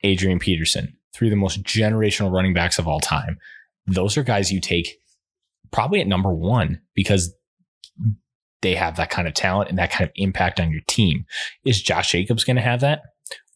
[0.02, 3.38] Adrian Peterson, three of the most generational running backs of all time.
[3.86, 4.98] Those are guys you take
[5.70, 7.34] probably at number one because
[8.60, 11.24] they have that kind of talent and that kind of impact on your team.
[11.64, 13.00] Is Josh Jacobs going to have that?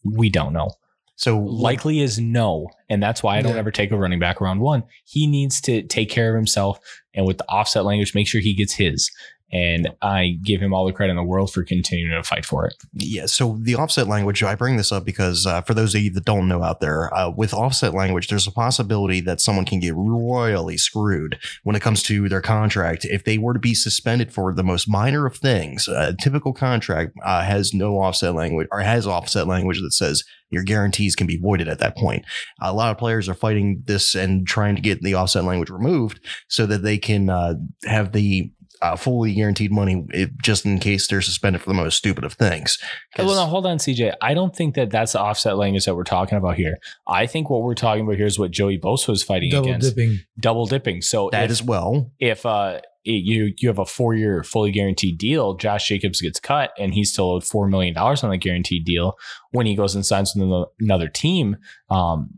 [0.03, 0.71] We don't know.
[1.15, 2.69] So Likely is no.
[2.89, 3.59] And that's why I don't Yeah.
[3.59, 4.83] ever take a running back around one.
[5.05, 6.79] He needs to take care of himself
[7.13, 9.09] and with the offset language, make sure he gets his.
[9.51, 12.65] And I give him all the credit in the world for continuing to fight for
[12.65, 12.73] it.
[12.93, 16.11] Yeah, so the offset language, I bring this up because uh, for those of you
[16.11, 19.79] that don't know out there, uh, with offset language, there's a possibility that someone can
[19.79, 23.05] get royally screwed when it comes to their contract.
[23.05, 27.13] If they were to be suspended for the most minor of things, a typical contract
[27.23, 31.37] uh, has no offset language or has offset language that says your guarantees can be
[31.37, 32.25] voided at that point.
[32.61, 36.19] A lot of players are fighting this and trying to get the offset language removed
[36.47, 41.07] so that they can uh, have the uh, fully guaranteed money if, just in case
[41.07, 42.77] they're suspended for the most stupid of things.
[43.15, 44.13] 'Cause- Well, now hold on, CJ.
[44.21, 46.77] I don't think that that's the offset language that we're talking about here.
[47.07, 49.63] I think what we're talking about here is what Joey Bosa was fighting against.
[49.63, 50.19] Double against, dipping.
[50.39, 51.01] double dipping.
[51.01, 52.11] So that if, as well.
[52.19, 56.71] if uh, you you have a four year fully guaranteed deal, Josh Jacobs gets cut,
[56.79, 59.13] and he's still owed four million dollars on the guaranteed deal.
[59.51, 61.57] When he goes and signs with another team,
[61.89, 62.29] um,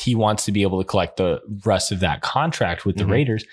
[0.00, 3.10] he wants to be able to collect the rest of that contract with the Mhm.
[3.10, 3.44] Raiders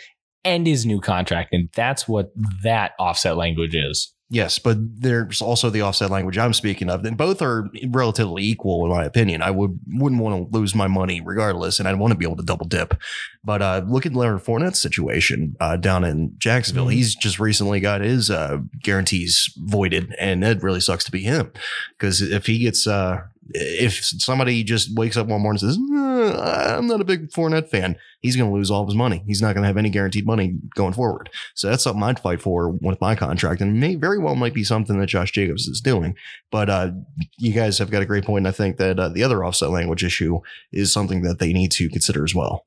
[0.46, 2.32] and his new contract, and that's what
[2.64, 4.14] that offset language is.
[4.28, 7.06] Yes, but there's also the offset language I'm speaking of.
[7.06, 9.44] And both are relatively equal, in my opinion.
[9.44, 12.38] I would wouldn't want to lose my money regardless, and I'd want to be able
[12.38, 12.96] to double dip.
[13.44, 16.88] But uh, look at Leonard Fournette's situation uh, down in Jacksonville.
[16.88, 16.94] Mhm.
[16.94, 21.52] He's just recently got his uh, guarantees voided, and it really sucks to be him
[21.98, 23.22] because if he gets uh,
[23.54, 27.70] if somebody just wakes up one morning and says, "Uh, "I'm not a big Fournette
[27.70, 29.24] fan," he's going to lose all of his money.
[29.28, 31.30] He's not going to have any guaranteed money going forward.
[31.54, 34.64] So that's something I'd fight for with my contract, and may very well might be
[34.64, 36.16] something that Josh Jacobs is doing.
[36.52, 36.92] But uh,
[37.38, 39.70] you guys have got a great point, and I think that uh, the other offset
[39.70, 40.40] language issue
[40.72, 42.66] is something that they need to consider as well.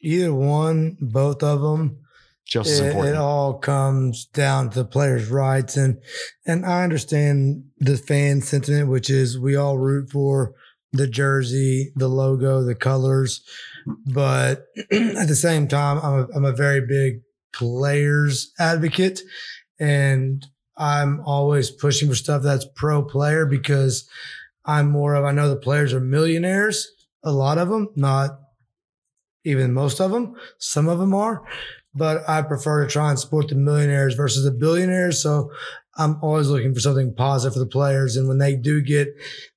[0.00, 2.01] Either one, both of them.
[2.46, 3.14] Just as it, important.
[3.14, 5.98] it all comes down to players' rights, and
[6.46, 10.54] and I understand the fan sentiment, which is we all root for
[10.92, 13.42] the jersey, the logo, the colors,
[14.06, 17.22] but at the same time, I'm a, I'm a very big
[17.52, 19.20] players advocate,
[19.80, 20.44] and
[20.76, 24.08] I'm always pushing for stuff that's pro player because
[24.64, 26.88] I'm more of I know the players are millionaires,
[27.22, 28.38] a lot of them, not
[29.44, 30.34] even most of them.
[30.58, 31.42] Some of them are,
[31.94, 35.22] but I prefer to try and support the millionaires versus the billionaires.
[35.22, 35.50] So
[35.96, 38.16] I'm always looking for something positive for the players.
[38.16, 39.08] And when they do get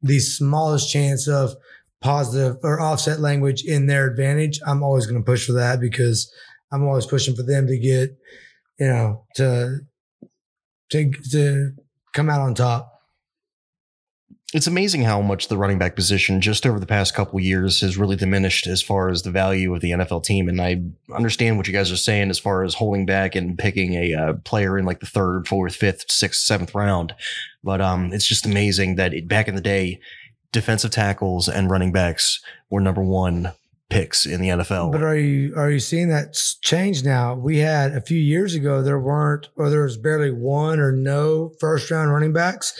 [0.01, 1.55] the smallest chance of
[2.01, 6.31] positive or offset language in their advantage, I'm always going to push for that because
[6.71, 8.17] I'm always pushing for them to get,
[8.79, 9.79] you know, to
[10.91, 11.71] to to
[12.13, 12.94] come out on top.
[14.55, 17.97] It's amazing how much the running back position just over the past couple years has
[17.97, 20.47] really diminished as far as the value of the NFL team.
[20.47, 20.81] And I
[21.13, 24.33] understand what you guys are saying as far as holding back and picking a uh,
[24.45, 27.13] player in like the third, fourth, fifth, sixth, seventh round.
[27.65, 29.99] But um, it's just amazing that it, back in the day,
[30.53, 33.51] defensive tackles and running backs were number one
[33.89, 34.93] picks in the NFL.
[34.93, 37.35] But are you are you seeing that change now?
[37.35, 41.51] We had a few years ago there weren't or there was barely one or no
[41.59, 42.73] first round running backs.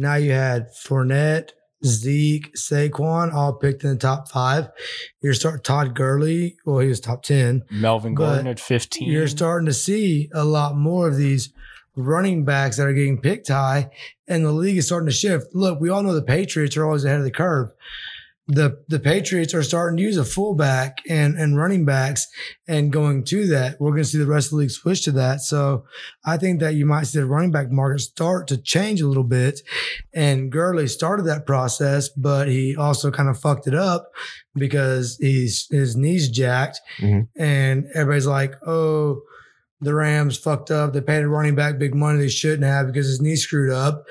[0.00, 1.50] Now you had Fournette,
[1.84, 4.68] Zeke, Saquon all picked in the top five.
[5.20, 6.56] You're starting Todd Gurley.
[6.64, 7.64] Well, he was top ten.
[7.70, 9.10] Melvin Gordon at 15.
[9.10, 11.50] You're starting to see a lot more of these
[11.96, 13.90] running backs that are getting picked high,
[14.26, 15.54] and the league is starting to shift.
[15.54, 17.70] Look, we all know the Patriots are always ahead of the curve.
[18.52, 22.26] The the Patriots are starting to use a fullback and and running backs
[22.66, 23.80] and going to that.
[23.80, 25.40] We're going to see the rest of the league switch to that.
[25.40, 25.84] So
[26.24, 29.24] I think that you might see the running back market start to change a little
[29.24, 29.60] bit.
[30.12, 34.10] And Gurley started that process, but he also kind of fucked it up
[34.54, 37.28] because he's his knees jacked, Mhm.
[37.36, 39.22] and everybody's like, "Oh,
[39.80, 40.92] the Rams fucked up.
[40.92, 44.04] They paid a running back big money they shouldn't have because his knee screwed up."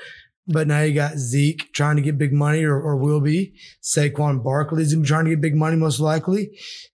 [0.48, 3.54] But now you got Zeke trying to get big money, or, or will be.
[3.82, 6.50] Saquon Barkley's gonna trying to get big money, most likely.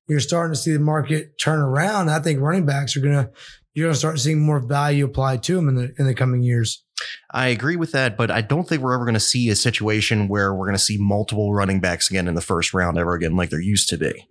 [0.08, 2.10] You're starting to see the market turn around.
[2.10, 3.30] I think running backs are gonna
[3.74, 6.84] you're gonna start seeing more value applied to them in the in the coming years.
[7.30, 10.28] I agree with that, but I don't think we're ever going to see a situation
[10.28, 13.36] where we're going to see multiple running backs again in the first round ever again,
[13.36, 14.26] like there used to be.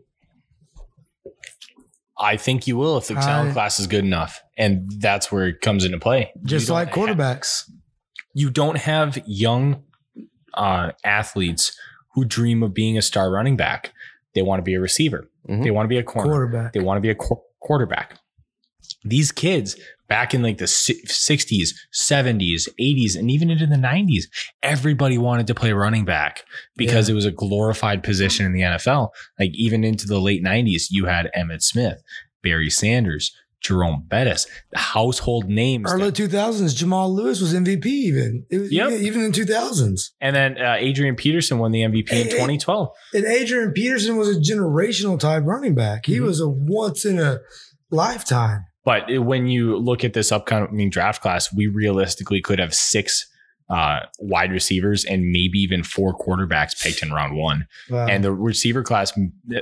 [2.17, 4.41] I think you will if the talent I- class is good enough.
[4.57, 6.31] And that's where it comes into play.
[6.43, 7.69] Just like ha- quarterbacks.
[8.35, 9.81] You don't have young
[10.53, 11.75] uh, athletes
[12.13, 13.91] who dream of being a star running back.
[14.35, 15.27] They want to be a receiver.
[15.49, 15.63] Mhm.
[15.63, 16.29] They want to be a corner.
[16.29, 16.73] Quarterback.
[16.73, 18.19] They want to be a qu- quarterback.
[19.03, 19.75] These kids
[20.07, 24.23] back in like the 60s, 70s, 80s, and even into the 90s,
[24.61, 26.43] everybody wanted to play running back
[26.75, 29.09] because it was a glorified position in the NFL.
[29.39, 32.01] Like even into the late 90s, you had Emmitt Smith,
[32.43, 35.91] Barry Sanders, Jerome Bettis, the household names.
[35.91, 38.45] Early two thousands, Jamal Lewis was MVP even.
[38.49, 38.91] It was, Yep.
[38.91, 40.13] Even in two thousands.
[40.21, 42.29] And then uh, Adrian Peterson won the MVP in hey.
[42.29, 42.89] 2012.
[43.13, 46.05] And Adrian Peterson was a generational type running back.
[46.05, 46.25] He Mhm.
[46.25, 47.39] was a once in a
[47.91, 48.65] lifetime.
[48.83, 53.27] But when you look at this upcoming draft class, we realistically could have six
[53.69, 57.67] uh, wide receivers and maybe even four quarterbacks picked in round one.
[57.89, 58.07] Wow.
[58.07, 59.11] And the receiver class,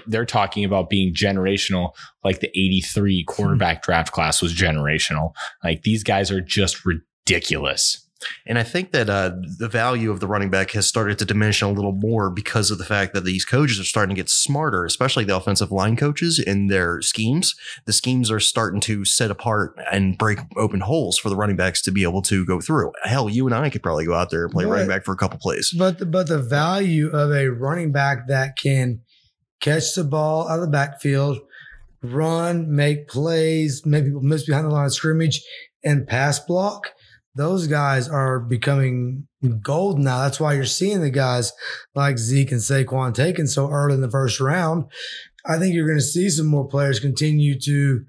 [0.07, 1.91] they're talking about being generational,
[2.23, 5.33] like the 83 quarterback draft class was generational.
[5.63, 8.07] Like these guys are just ridiculous.
[8.45, 11.61] And I think that uh, the value of the running back has started to diminish
[11.61, 14.85] a little more because of the fact that these coaches are starting to get smarter,
[14.85, 17.55] especially the offensive line coaches in their schemes.
[17.85, 21.81] The schemes are starting to set apart and break open holes for the running backs
[21.83, 22.91] to be able to go through.
[23.03, 24.71] Hell, you and I could probably go out there and play Right.
[24.71, 25.73] running back for a couple plays.
[25.77, 29.01] But the, but the value of a running back that can
[29.59, 31.39] catch the ball out of the backfield,
[32.01, 35.41] run, make plays, people miss behind the line of scrimmage,
[35.83, 36.91] and pass block.
[37.35, 39.27] Those guys are becoming
[39.61, 40.19] gold now.
[40.19, 41.51] That's why you're seeing the guys
[41.95, 44.85] like Zeke and Saquon taken so early in the first round.
[45.45, 48.05] I think you're going to see some more players continue to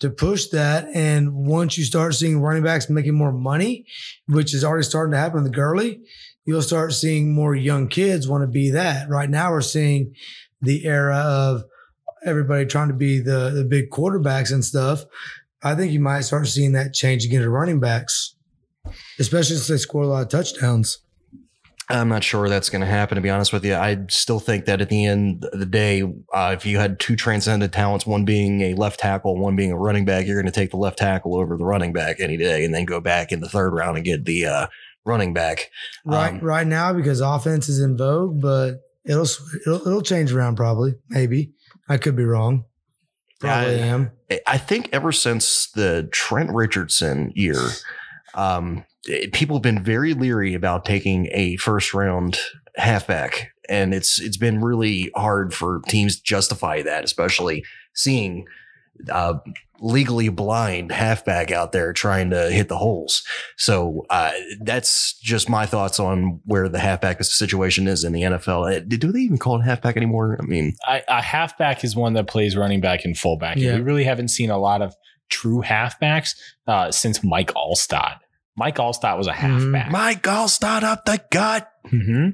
[0.00, 0.86] to push that.
[0.94, 3.84] And once you start seeing running backs making more money,
[4.26, 6.00] which is already starting to happen in the Gurley,
[6.44, 9.08] you'll start seeing more young kids want to be that.
[9.08, 10.14] Right now, we're seeing
[10.60, 11.64] the era of
[12.24, 15.04] everybody trying to be the, the big quarterbacks and stuff.
[15.62, 18.36] I think you might start seeing that change again to running backs,
[19.18, 20.98] especially since they score a lot of touchdowns.
[21.90, 23.74] I'm not sure that's going to happen, to be honest with you.
[23.74, 26.02] I still think that at the end of the day,
[26.34, 29.78] uh, if you had two transcendent talents, one being a left tackle, one being a
[29.78, 32.62] running back, you're going to take the left tackle over the running back any day
[32.62, 34.66] and then go back in the third round and get the uh,
[35.06, 35.70] running back.
[36.04, 39.26] Right, Um, right now because offense is in vogue, but it'll
[39.66, 40.94] it'll, it'll change around probably.
[41.08, 41.52] Maybe
[41.88, 42.64] I could be wrong.
[43.40, 44.10] Probably I- am.
[44.46, 47.62] I think ever since the Trent Richardson year,
[48.34, 48.84] um,
[49.32, 52.38] people have been very leery about taking a first round
[52.76, 58.46] halfback, and it's it's been really hard for teams to justify that, especially seeing
[59.10, 59.34] uh,
[59.80, 63.22] legally blind halfback out there trying to hit the holes.
[63.56, 68.76] So uh, that's just my thoughts on where the halfback situation is in the NFL.
[68.76, 70.36] Uh, Do they even call it halfback anymore?
[70.40, 73.56] I mean, I, a halfback is one that plays running back and fullback.
[73.56, 73.76] Yeah.
[73.76, 74.94] We really haven't seen a lot of
[75.28, 76.30] true halfbacks
[76.66, 78.18] uh, since Mike Alstott.
[78.58, 79.90] Mike Alstott was a halfback.
[79.90, 81.68] Mike Gallstad up the gut.
[81.88, 82.30] hmm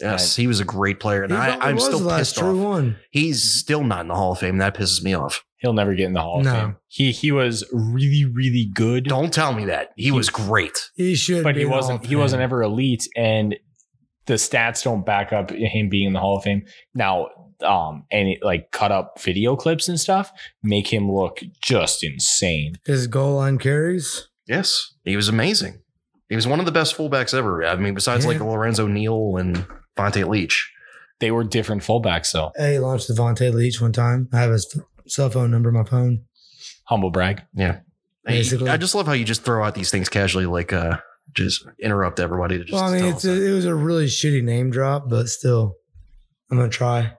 [0.00, 2.36] Yes, he was a great player, and He I, probably I'm was still last pissed
[2.38, 2.64] true off.
[2.68, 2.96] one.
[3.10, 4.56] He's still not in the Hall of Fame.
[4.56, 5.44] That pisses me off.
[5.58, 6.52] He'll never get in the Hall of No.
[6.54, 6.76] Fame.
[6.88, 9.90] He he was really really good, Don't tell me that.
[9.96, 10.90] He was great.
[10.94, 13.54] He should, but be he in the Hall wasn't of he wasn't ever elite, and
[14.24, 16.64] the stats don't back up him being in the Hall of Fame.
[16.94, 17.28] Now,
[17.62, 22.76] um, any like cut up video clips and stuff make him look just insane.
[22.86, 24.29] His goal line carries.
[24.50, 25.80] Yes, he was amazing.
[26.28, 27.64] He was one of the best fullbacks ever.
[27.64, 29.64] I mean, besides like Lorenzo Neal and
[29.96, 30.72] Vonta Leach.
[31.20, 32.50] They were different fullbacks, though.
[32.56, 34.28] Hey, launched the Devontae Leach one time.
[34.32, 34.76] I have his
[35.06, 36.24] cell phone number on my phone.
[36.84, 37.42] Humble brag.
[37.54, 37.80] Yeah.
[38.24, 38.68] Basically.
[38.70, 40.98] I just love how you just throw out these things casually, like uh
[41.34, 42.72] just interrupt everybody to just.
[42.72, 45.76] well, I mean, it's a, it was a really shitty name drop, but still,
[46.50, 47.12] I'm gonna try.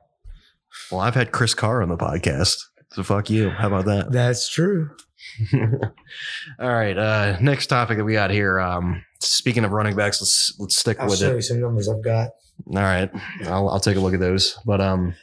[0.91, 2.57] well, I've had Chris Carr on the podcast,
[2.91, 3.49] so fuck you.
[3.49, 4.11] How about that?
[4.11, 4.89] That's true.
[6.59, 6.97] All right.
[6.97, 8.59] Uh next topic that we got here.
[8.59, 11.35] Um speaking of running backs, let's let's stick I'll with show it.
[11.35, 12.29] you some numbers I've got.
[12.67, 13.09] All right.
[13.45, 14.57] I'll I'll take a look at those.
[14.65, 15.15] But um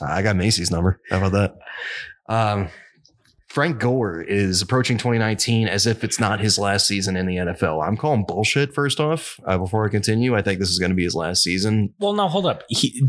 [0.00, 1.00] I got Macy's number.
[1.10, 1.54] How about that?
[2.34, 2.68] Um
[3.48, 7.82] Frank Gore is approaching 2019 as if it's not his last season in the NFL.
[7.86, 9.40] I'm calling bullshit first off.
[9.46, 11.94] Uh, before I continue, I think this is going to be his last season.
[11.98, 12.64] Well, now hold up.
[12.68, 13.08] He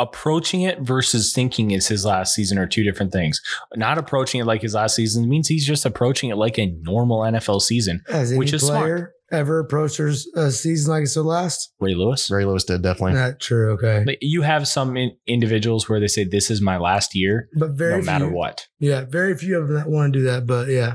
[0.00, 3.40] approaching it versus thinking it's his last season are two different things.
[3.76, 7.20] Not approaching it like his last season means he's just approaching it like a normal
[7.20, 8.02] NFL season.
[8.08, 8.80] Has any Which is smart.
[8.80, 11.72] player ever approached their uh, season like it's their last?
[11.78, 12.30] Ray Lewis.
[12.30, 13.12] Ray Lewis did definitely.
[13.12, 13.72] Not true.
[13.74, 17.48] Okay, Like, You have some in- individuals where they say this is my last year,
[17.56, 18.66] but very no matter few, what.
[18.80, 20.46] Yeah, very few of them that want to do that.
[20.46, 20.94] But yeah,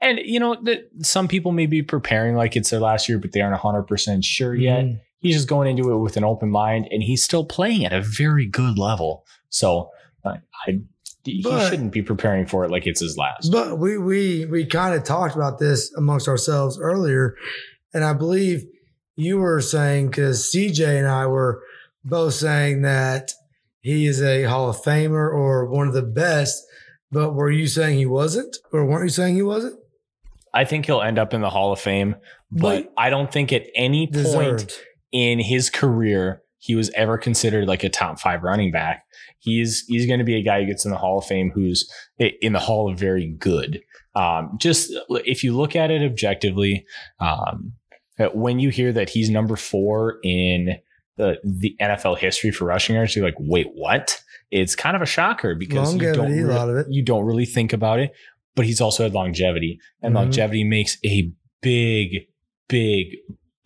[0.00, 3.32] And you know that some people may be preparing like it's their last year, but
[3.32, 4.84] they aren't hundred percent sure yet.
[4.84, 5.00] Mhm.
[5.20, 8.02] He's just going into it with an open mind, and he's still playing at a
[8.02, 9.24] very good level.
[9.48, 9.90] So
[10.24, 10.80] I, I
[11.24, 13.50] he But- shouldn't be preparing for it like it's his last.
[13.50, 17.34] But we we we kind of talked about this amongst ourselves earlier,
[17.94, 18.64] and I believe
[19.16, 21.62] you were saying because CJ and I were
[22.04, 23.32] both saying that
[23.80, 26.62] he is a Hall of Famer or one of the best.
[27.10, 29.78] But were you saying he wasn't, or weren't you saying he wasn't?
[30.52, 32.16] I think he'll end up in the Hall of Fame,
[32.50, 34.74] but But- I don't think at any point Deserved.
[35.16, 39.04] In his career he was ever considered like a top five running back.
[39.38, 41.88] He's he's going to be a guy who gets in the Hall of Fame who's
[42.18, 43.80] in the Hall of Very Good.
[44.14, 46.84] Um, just if you look at it objectively,
[47.20, 47.72] um,
[48.34, 50.76] when you hear that he's number four in
[51.16, 54.20] the the NFL history for rushing yards, you're like, wait, what?
[54.50, 56.86] It's kind of a shocker because you don't Longevity, lot of it.
[56.90, 58.12] you don't really think about it,
[58.54, 60.16] but he's also had longevity, and Mhm.
[60.16, 61.30] longevity makes a
[61.62, 62.26] big,
[62.68, 63.16] big,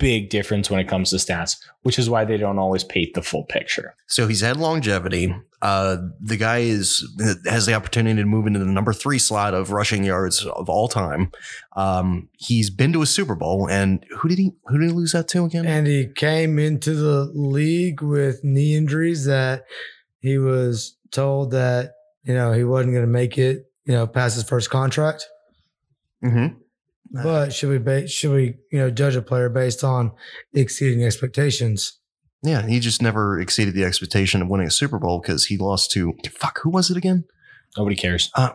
[0.00, 3.22] big difference when it comes to stats, which is why they don't always paint the
[3.22, 3.94] full picture.
[4.06, 5.32] So he's had longevity.
[5.62, 7.06] Uh, the guy is
[7.46, 10.88] has the opportunity to move into the number three slot of rushing yards of all
[10.88, 11.30] time.
[11.76, 15.12] Um, he's been to a Super Bowl, and who did he who did he lose
[15.12, 15.66] that to again?
[15.66, 19.64] And he came into the league with knee injuries that
[20.18, 21.92] he was told that
[22.24, 23.66] you know he wasn't going to make it.
[23.84, 25.26] You know, past his first contract.
[26.24, 26.58] mm-hmm.
[27.12, 30.12] But should we ba- should we you know judge a player based on
[30.54, 31.98] exceeding expectations?
[32.42, 35.90] Yeah, he just never exceeded the expectation of winning a Super Bowl because he lost
[35.92, 36.60] to fuck.
[36.62, 37.24] Who was it again?
[37.76, 38.30] Nobody cares.
[38.34, 38.50] Uh,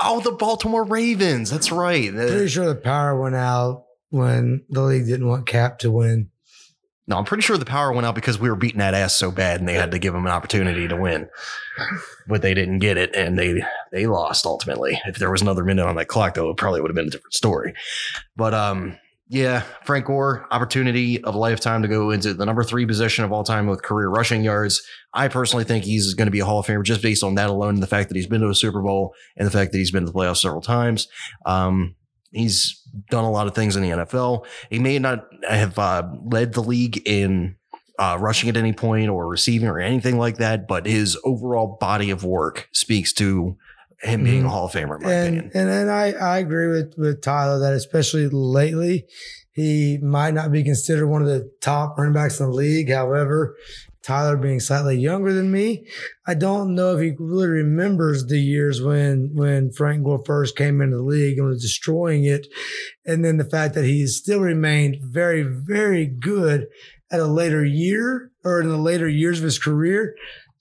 [0.00, 1.50] oh, the Baltimore Ravens.
[1.50, 2.08] That's right.
[2.10, 6.30] Uh, Pretty sure the power went out when the league didn't want Kap to win.
[7.06, 9.30] No, I'm pretty sure the power went out because we were beating that ass so
[9.30, 11.28] bad, and they had to give him an opportunity to win,
[12.26, 14.98] but they didn't get it, and they they lost ultimately.
[15.06, 17.10] If there was another minute on that clock, though, it probably would have been a
[17.10, 17.74] different story.
[18.36, 18.98] But um,
[19.28, 23.32] yeah, Frank Gore, opportunity of a lifetime to go into the number three position of
[23.32, 24.82] all time with career rushing yards.
[25.12, 27.50] I personally think he's going to be a Hall of Famer just based on that
[27.50, 29.78] alone, and the fact that he's been to a Super Bowl and the fact that
[29.78, 31.08] he's been to the playoffs several times.
[31.44, 31.96] Um,
[32.34, 34.44] he's done a lot of things in the NFL.
[34.70, 37.56] He may not have uh, led the league in
[37.98, 42.10] uh, rushing at any point or receiving or anything like that, but his overall body
[42.10, 43.56] of work speaks to
[44.02, 44.50] him being a Mhm.
[44.50, 45.50] Hall of Famer, in my And opinion.
[45.54, 49.06] and and I I agree with with Tyler that especially lately
[49.52, 52.90] he might not be considered one of the top running backs in the league.
[52.92, 53.54] However,
[54.04, 55.86] Tyler being slightly younger than me,
[56.26, 60.80] I don't know if he really remembers the years when when Frank Gore first came
[60.80, 62.46] into the league and was destroying it,
[63.06, 66.66] and then the fact that he still remained very very good
[67.10, 70.14] at a later year or in the later years of his career.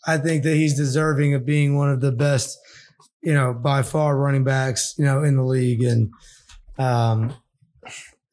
[0.06, 2.58] I think that he's deserving of being one of the best
[3.24, 5.82] you know, by far running backs, you know, in the league.
[5.82, 6.12] And
[6.78, 7.34] um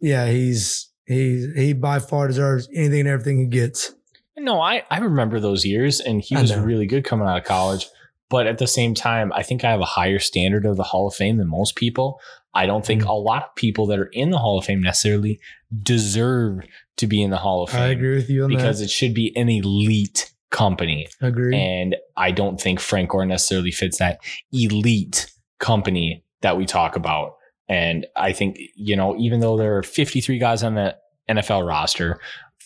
[0.01, 3.95] yeah, he's he he by far deserves anything and everything he gets.
[4.43, 6.63] No, I, I remember those years, and he I was know.
[6.63, 7.87] really good coming out of college.
[8.29, 11.09] But at the same time, I think I have a higher standard of the Hall
[11.09, 12.21] of Fame than most people.
[12.55, 13.09] I don't think Mm.
[13.09, 15.41] a lot of people that are in the Hall of Fame necessarily
[15.83, 16.61] deserve
[16.97, 18.85] to be in the Hall of Fame I agree with you on because that.
[18.87, 21.07] it should be an elite company.
[21.21, 21.57] Agree.
[21.57, 24.21] And I don't think Frank Gore necessarily fits that
[24.53, 27.35] elite company that we talk about.
[27.69, 30.97] And I think, you know, even though there are 53 guys on the
[31.29, 32.21] NFL roster,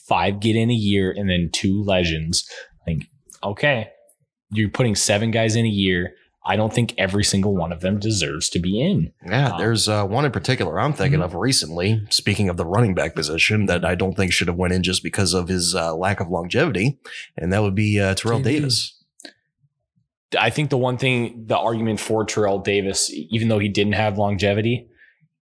[0.08, 2.48] five get in a year and then two legends,
[2.82, 3.06] I think,
[3.42, 3.88] okay,
[4.50, 6.14] you're putting seven guys in a year.
[6.46, 9.10] I don't think every single one of them deserves to be in.
[9.26, 11.24] Yeah, Um, there's uh, one in particular I'm thinking Mhm.
[11.24, 12.02] of recently.
[12.10, 15.02] Speaking of the running back position, that I don't think should have went in just
[15.02, 16.98] because of his uh, lack of longevity,
[17.38, 18.40] and that would be uh, Terrell.
[18.40, 18.90] Davis.
[20.38, 24.18] I think the one thing, the argument for Terrell Davis, even though he didn't have
[24.18, 24.88] longevity,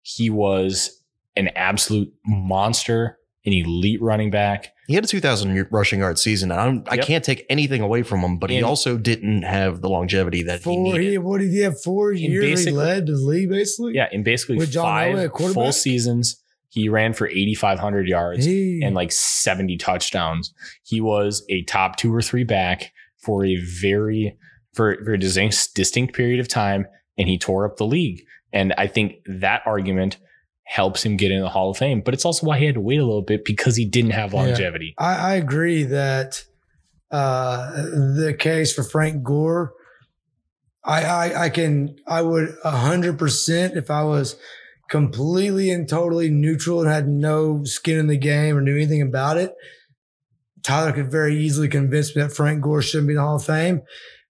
[0.01, 1.01] he was
[1.35, 3.18] an absolute monster,
[3.49, 4.73] an elite running back.
[4.87, 6.51] He had a 2,000 rushing yard season.
[6.51, 9.81] and I, don't, I can't take anything away from him, but he also didn't have
[9.81, 11.11] the longevity that he four, needed.
[11.11, 11.79] he, what did he have?
[11.81, 13.93] Four years he led the league, basically.
[13.93, 18.81] Yeah, in basically With John Elway five full seasons, he ran for 8,500 yards He,
[18.83, 20.53] and like 70 touchdowns.
[20.83, 24.37] He was a top two or three back for a very,
[24.73, 26.87] for, for a distinct, distinct period of time,
[27.17, 28.21] and he tore up the league.
[28.53, 30.17] And I think that argument
[30.71, 32.81] helps him get in the Hall of Fame, but it's also why he had to
[32.81, 34.41] wait a little bit because he didn't have Yeah.
[34.43, 34.93] longevity.
[34.99, 36.43] I, I agree that
[37.11, 39.73] uh, the case for Frank Gore,
[40.85, 44.35] I, I, I can, I would a hundred percent if I was
[44.91, 49.37] completely and totally neutral and had no skin in the game or knew anything about
[49.37, 49.55] it.
[50.61, 53.45] Tyler could very easily convince me that Frank Gore shouldn't be in the Hall of
[53.45, 53.81] Fame.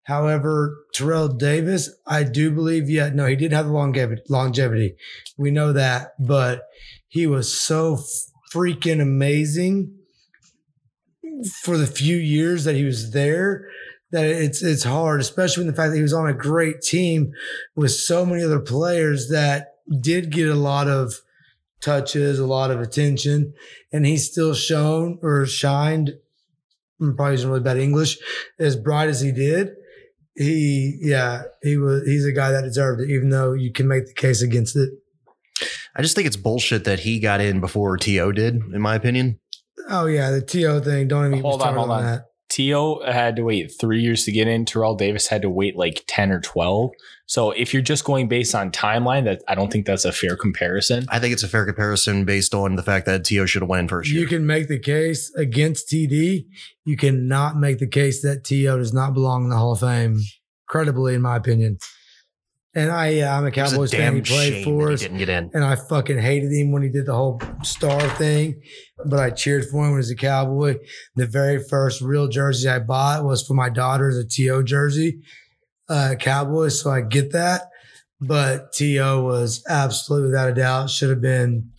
[0.10, 4.24] However, Terrell Davis, I do believe, yeah, no, he did have the longevity.
[4.28, 4.96] Longevity,
[5.38, 6.64] we know that, but
[7.08, 8.00] he was so
[8.52, 9.94] freaking amazing
[11.62, 13.70] for the few years that he was there
[14.12, 17.32] that it's it's hard, especially when the fact that he was on a great team
[17.76, 21.14] with so many other players that did get a lot of
[21.84, 23.54] touches, a lot of attention,
[23.94, 26.16] and he still shone or shined.
[27.00, 28.18] Probably using really bad English,
[28.58, 29.76] as bright as he did.
[30.40, 32.04] He, yeah, he was.
[32.06, 34.90] He's a guy that deserved it, even though you can make the case against it.
[35.94, 38.32] I just think it's bullshit that he got in before T.O.
[38.32, 39.38] did, in my opinion.
[39.90, 40.80] Oh yeah, the T.O.
[40.80, 41.10] thing.
[41.10, 42.04] Don't even Hold on, hold on.
[42.06, 42.26] that.
[42.60, 43.10] T.O.
[43.10, 44.66] had to wait three years to get in.
[44.66, 46.92] Terrell Davis had to wait like 10 or 12.
[47.26, 50.36] So if you're just going based on timeline, that I don't think that's a fair
[50.36, 51.06] comparison.
[51.08, 53.46] I think it's a fair comparison based on the fact that T.O.
[53.46, 56.48] should have went in first You can make the case against TD.
[56.84, 58.78] You cannot make the case that T.O.
[58.78, 60.20] does not belong in the Hall of Fame.
[60.68, 61.78] Credibly, in my opinion.
[62.80, 64.16] And I, yeah, I'm a Cowboys a fan.
[64.16, 65.52] He played for us, he didn't get in.
[65.54, 68.62] and I fucking hated him when he did the whole star thing.
[69.06, 70.78] But I cheered for him when he was a Cowboy.
[71.16, 74.64] The very first real jersey I bought was for my daughter's a T.O.
[74.64, 75.22] jersey,
[75.90, 76.82] uh, Cowboys.
[76.82, 77.64] So I get that.
[78.22, 79.24] But T.O.
[79.24, 81.72] was absolutely without a doubt should have been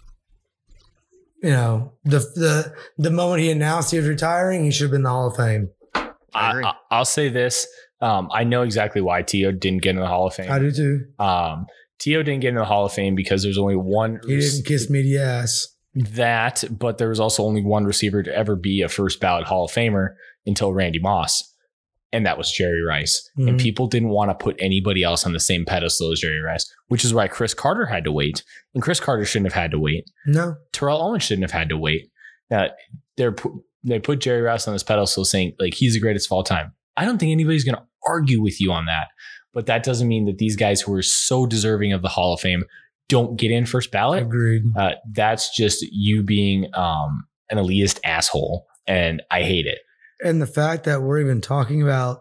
[1.43, 5.03] you know, the the the moment he announced he was retiring, he should have been
[5.03, 5.71] the Hall of Fame.
[6.35, 6.65] I agree.
[6.91, 7.67] I, will say this.
[8.01, 9.53] Um, I know exactly why T.O.
[9.53, 10.51] didn't get in the Hall of Fame.
[10.51, 11.05] I do too.
[11.19, 11.67] Um,
[11.99, 12.23] T.O.
[12.23, 15.03] didn't get in the Hall of Fame because there's only one He didn't kiss me
[15.03, 15.67] the ass.
[15.95, 19.65] that, but there was also only one receiver to ever be a first ballot Hall
[19.67, 20.15] of Famer
[20.47, 21.47] until Randy Moss.
[22.13, 23.29] And that was Jerry Rice.
[23.37, 23.61] And Mhm.
[23.61, 27.05] people didn't want to put anybody else on the same pedestal as Jerry Rice, which
[27.05, 28.43] is why Cris Carter had to wait.
[28.75, 30.11] And Cris Carter shouldn't have had to wait.
[30.27, 32.11] No, Terrell Owens shouldn't have had to wait.
[32.51, 32.69] Uh,
[33.17, 33.35] they're
[33.85, 36.73] they put Jerry Rice on this pedestal saying like he's the greatest of all time.
[37.01, 39.09] I don't think anybody's going to argue with you on that.
[39.55, 42.41] But that doesn't mean that these guys who are so deserving of the Hall of
[42.41, 42.65] Fame
[43.09, 44.23] don't get in first ballot.
[44.23, 44.63] agreed.
[44.77, 49.79] Uh, that's just you being um, an elitist asshole, and I hate it.
[50.23, 52.21] And the fact that we're even talking about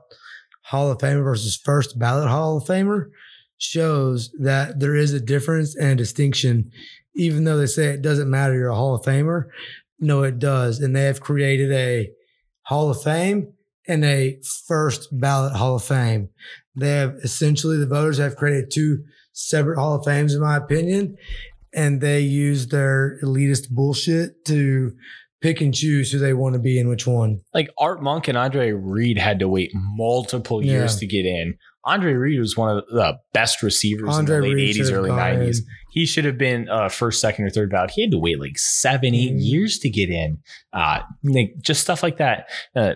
[0.64, 3.10] Hall of Famer versus first ballot Hall of Famer
[3.58, 6.72] shows that there is a difference and a distinction.
[7.16, 9.50] Even though they say it doesn't matter, you're a Hall of Famer.
[10.00, 10.80] No, it does.
[10.80, 12.10] And they have created a
[12.64, 13.54] Hall of Fame
[13.90, 16.30] and a first ballot Hall of Fame.
[16.76, 21.18] They have essentially, the voters have created two separate Hall of Fames, in my opinion.
[21.74, 24.94] And they use their elitist bullshit to
[25.42, 27.42] pick and choose who they want to be in which one.
[27.54, 31.00] Like Art Monk and Andre Reed had to wait multiple years Yeah.
[31.00, 31.56] to get in.
[31.86, 35.12] Andre Reed was one of the best receivers Andre in the late Reed 80s, early
[35.12, 35.60] 90s.
[35.60, 35.66] in.
[35.92, 37.92] He should have been uh, first, second, or third ballot.
[37.92, 39.38] He had to wait like seven, eight Mhm.
[39.40, 40.40] years to get in.
[40.74, 42.48] Uh, like, just stuff like that.
[42.76, 42.94] Uh,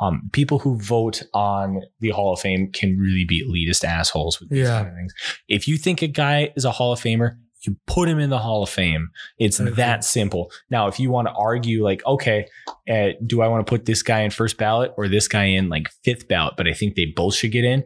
[0.00, 4.48] um, people who vote on the Hall of Fame can really be elitist assholes with
[4.50, 4.78] these Yeah.
[4.82, 5.14] kind of things.
[5.48, 8.38] If you think a guy is a Hall of Famer, you put him in the
[8.40, 9.10] Hall of Fame.
[9.38, 9.74] It's agree.
[9.74, 10.50] that simple.
[10.68, 12.46] Now, if you want to argue, like, okay,
[12.90, 15.68] uh, do I want to put this guy in first ballot or this guy in
[15.68, 16.54] like fifth ballot?
[16.56, 17.84] But I think they both should get in.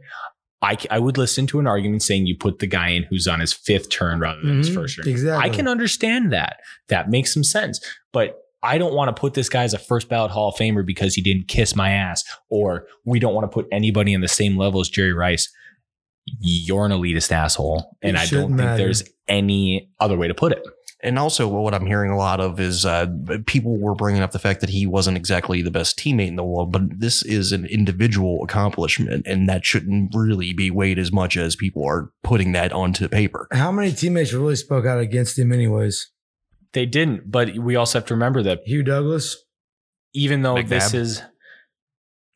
[0.63, 3.41] I, I would listen to an argument saying you put the guy in who's on
[3.41, 5.07] his fifth turn rather than his Mhm, first turn.
[5.09, 5.51] exactly.
[5.51, 6.57] I can understand that.
[6.89, 7.79] That makes some sense.
[8.15, 10.85] But I don't want to put this guy as a first ballot Hall of Famer
[10.85, 14.29] because he didn't kiss my ass, or we don't want to put anybody on the
[14.29, 15.49] same level as Jerry Rice.
[16.41, 17.97] You're an elitist asshole.
[18.03, 18.83] And It I don't shouldn't think matter.
[18.83, 20.63] there's any other way to put it.
[21.03, 23.07] And also, what I'm hearing a lot of is uh,
[23.47, 26.43] people were bringing up the fact that he wasn't exactly the best teammate in the
[26.43, 31.37] world, but this is an individual accomplishment, and that shouldn't really be weighed as much
[31.37, 33.47] as people are putting that onto paper.
[33.53, 36.11] How many teammates really spoke out against him, anyways?
[36.77, 39.35] They didn't, but we also have to remember that Hugh Douglas.
[40.13, 41.23] even though this is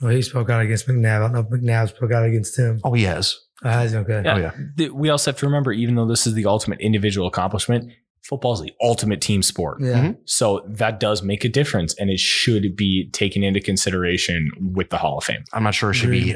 [0.01, 1.17] Well, he spoke out against McNabb.
[1.17, 2.81] I don't know if McNabb spoke out against him.
[2.83, 3.37] Oh, he has.
[3.63, 3.99] Has he?
[3.99, 4.23] okay.
[4.25, 4.35] Yeah.
[4.35, 4.53] Oh, yeah.
[4.79, 8.55] th- we also have to remember, even though this is the ultimate individual accomplishment, football
[8.55, 9.77] is the ultimate team sport.
[9.83, 10.05] Yeah.
[10.05, 10.17] Mhm.
[10.25, 14.97] So that does make a difference, and it should be taken into consideration with the
[14.97, 15.45] Hall of Fame.
[15.53, 16.35] I'm not sure it should be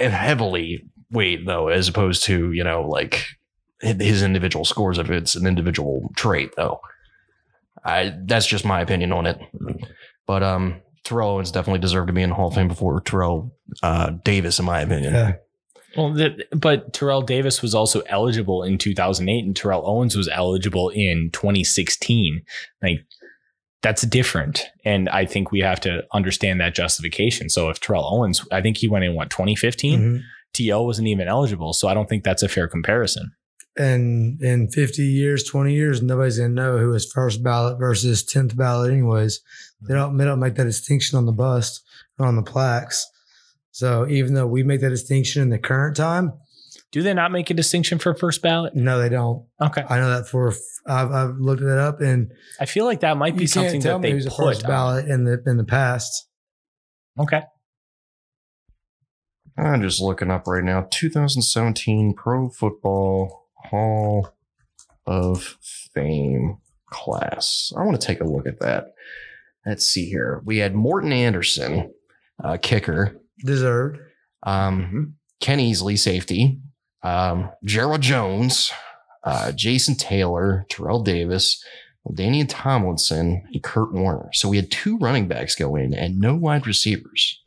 [0.00, 3.24] heavily weighed, though, as opposed to, you know, like
[3.80, 6.80] his individual scores if it's an individual trait, though.
[7.84, 9.38] I That's just my opinion on it.
[10.26, 13.54] But um, Terrell Owens definitely deserved to be in the Hall of Fame before Terrell
[13.82, 15.14] uh, Davis, in my opinion.
[15.14, 15.32] Yeah.
[15.96, 20.90] Well, the, but Terrell Davis was also eligible in 2008, and Terrell Owens was eligible
[20.90, 22.42] in 2016.
[22.82, 22.98] Like
[23.82, 27.48] that's different, and I think we have to understand that justification.
[27.48, 30.20] So if Terrell Owens, I think he went in what 2015, Mhm.
[30.54, 33.30] TL wasn't even eligible, so I don't think that's a fair comparison.
[33.78, 38.24] And in 50 years, 20 years, nobody's going to know who was first ballot versus
[38.24, 39.40] 10th ballot, anyways.
[39.86, 41.84] They don't, they don't make that distinction on the bust
[42.18, 43.06] or on the plaques.
[43.70, 46.32] So even though we make that distinction in the current time,
[46.90, 48.74] Do they not make a distinction for first ballot?
[48.74, 49.46] no, they don't.
[49.62, 50.52] Okay, I know that for,
[50.86, 53.82] I've, I've looked that up and I feel like that might be you something can't
[53.84, 54.44] tell that me they who's a put.
[54.46, 56.26] first on- ballot in the, in the past.
[57.20, 57.42] Okay,
[59.56, 64.32] I'm just looking up right now 2017 Pro Football Hall
[65.06, 65.56] of
[65.94, 66.58] Fame
[66.90, 67.72] class.
[67.76, 68.94] I want to take a look at that.
[69.66, 70.42] Let's see here.
[70.44, 71.92] We had Morten Andersen,
[72.42, 73.98] uh, kicker, Deserved.
[74.44, 76.58] um, Ken Easley, safety,
[77.02, 78.72] um, Jerral Jones,
[79.24, 81.62] uh, Jason Taylor, Terrell Davis,
[82.06, 84.30] LaDainian Tomlinson, and Kurt Warner.
[84.32, 87.40] So we had two running backs go in and no wide receivers.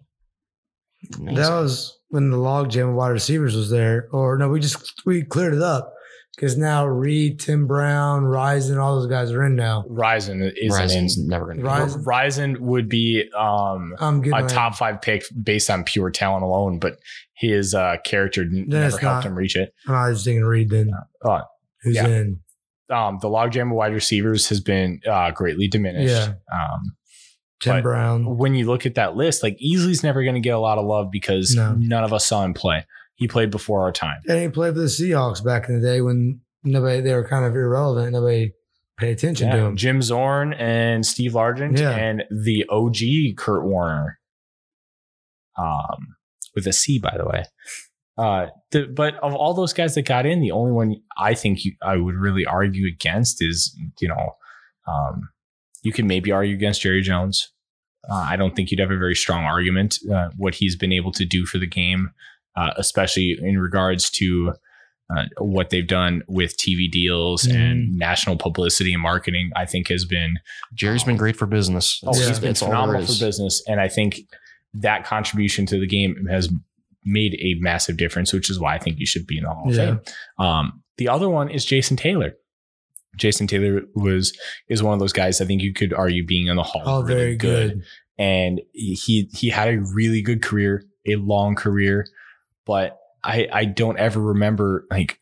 [1.18, 1.36] Amazing.
[1.36, 4.08] That was when the log jam of wide receivers was there.
[4.12, 5.94] Or no, we just we cleared it up
[6.42, 9.84] because now Reed, Tim Brown, Ryzen, all those guys are in now.
[9.88, 11.28] Ryzen is in.
[11.28, 15.70] Never going to Ryzen- Ryzen would be um, I'm a my- top five pick based
[15.70, 16.98] on pure talent alone, but
[17.36, 19.72] his uh, character n- never helped not, him reach it.
[19.88, 20.90] I was thinking Reed then.
[21.24, 21.42] Uh,
[21.84, 22.08] Who's yeah.
[22.08, 22.40] in?
[22.90, 26.12] um, the logjam of wide receivers has been uh, greatly diminished.
[26.12, 26.34] Yeah.
[26.52, 26.96] Um,
[27.62, 28.38] Tim But- Brown.
[28.38, 30.86] when you look at that list, like Easley's never going to get a lot of
[30.88, 31.76] love because No.
[31.78, 32.86] none of us saw him play.
[33.22, 34.20] He played before our time.
[34.28, 37.46] And he played for the Seahawks back in the day when nobody they were kind
[37.46, 38.14] of irrelevant.
[38.14, 38.54] Nobody
[38.98, 39.76] paid attention to him.
[39.78, 41.92] Jim Zorn and Steve Largent Yeah.
[41.92, 44.20] and the OG Curt Warner,
[45.56, 46.16] um,
[46.56, 47.44] with a C, by the way.
[48.18, 51.64] Uh, the, but of all those guys that got in, the only one I think
[51.64, 54.36] you, I would really argue against is, you know,
[54.88, 55.30] um,
[55.84, 57.52] you can maybe argue against Jerry Jones.
[58.10, 61.12] Uh, I don't think you'd have a very strong argument uh, what he's been able
[61.14, 62.10] to do for the game,
[62.56, 64.54] uh, especially in regards to
[65.16, 69.52] uh, what they've done with TV deals and national publicity and marketing.
[69.56, 70.36] I think has been
[70.74, 72.02] Jerry's been great for business.
[72.06, 72.28] oh, Yeah.
[72.30, 74.22] he's been That's all there phenomenal for business, and I think
[74.74, 76.50] that contribution to the game has
[77.04, 79.68] made a massive difference, which is why I think you should be in the Hall
[79.70, 79.86] of Yeah.
[79.86, 80.46] Fame.
[80.46, 82.34] Um, the other one is Jason Taylor.
[83.18, 84.32] Jason Taylor was
[84.70, 86.84] is one of those guys I think you could argue being in the Hall.
[86.86, 87.84] Oh, really very good.
[88.18, 92.06] and he he had a really good career, a long career,
[92.66, 95.20] but I I don't ever remember like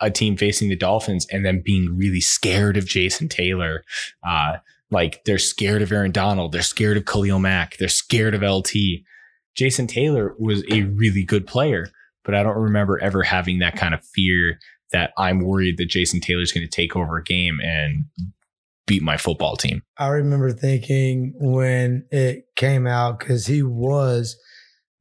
[0.00, 3.84] a team facing the Dolphins and then being really scared of Jason Taylor.
[4.26, 4.56] Uh,
[4.90, 8.72] like they're scared of Aaron Donald, they're scared of Khalil Mack, they're scared of LT.
[9.54, 11.88] Jason Taylor was a really good player,
[12.24, 14.58] but I don't remember ever having that kind of fear
[14.92, 18.04] that I'm worried that Jason Taylor's going to take over a game and
[18.86, 19.82] beat my football team.
[19.98, 24.36] I remember thinking when it came out because he was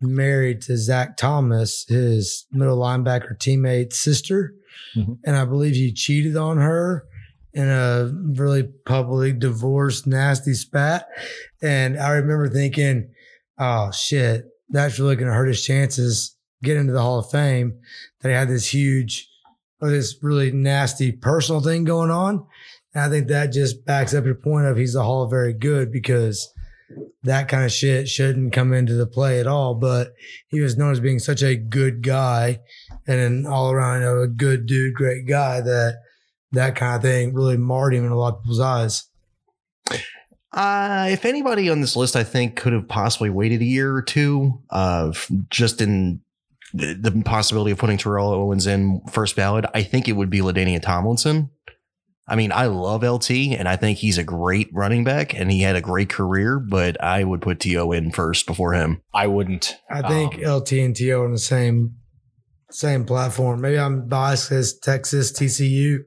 [0.02, 4.54] married to Zach Thomas, his middle linebacker teammate's sister,
[4.96, 5.18] Mhm.
[5.26, 7.06] and I believe he cheated on her
[7.54, 11.06] in a really public divorce, nasty spat.
[11.62, 13.10] And I remember thinking,
[13.58, 17.74] "Oh shit, that's really going to hurt his chances getting into the Hall of Fame."
[18.22, 19.28] That he had this huge,
[19.82, 22.46] or this really nasty personal thing going on.
[22.94, 25.54] And I think that just backs up your point of he's a Hall of Very
[25.54, 26.48] Good because
[27.24, 29.76] that kind of shit shouldn't come into the play at all.
[29.76, 30.14] But
[30.50, 32.60] he was known as being such a good guy
[33.08, 35.96] and an all around a good dude, great guy that
[36.52, 39.08] that kind of thing really marred him in a lot of people's eyes.
[40.54, 44.02] Uh, if anybody on this list, I think could have possibly waited a year or
[44.02, 45.14] two, uh,
[45.50, 46.22] just in
[46.74, 50.40] the, the possibility of putting Terrell Owens in first ballot, I think it would be
[50.40, 51.52] LaDainian Tomlinson.
[52.28, 55.62] I mean, I love LT and I think he's a great running back and he
[55.62, 57.92] had a great career, but I would put T.O.
[57.92, 59.02] in first before him.
[59.14, 59.76] I wouldn't.
[59.90, 61.96] I think Um, LT and TO are on the same
[62.70, 63.60] same platform.
[63.60, 66.00] Maybe I'm biased as Texas, TCU,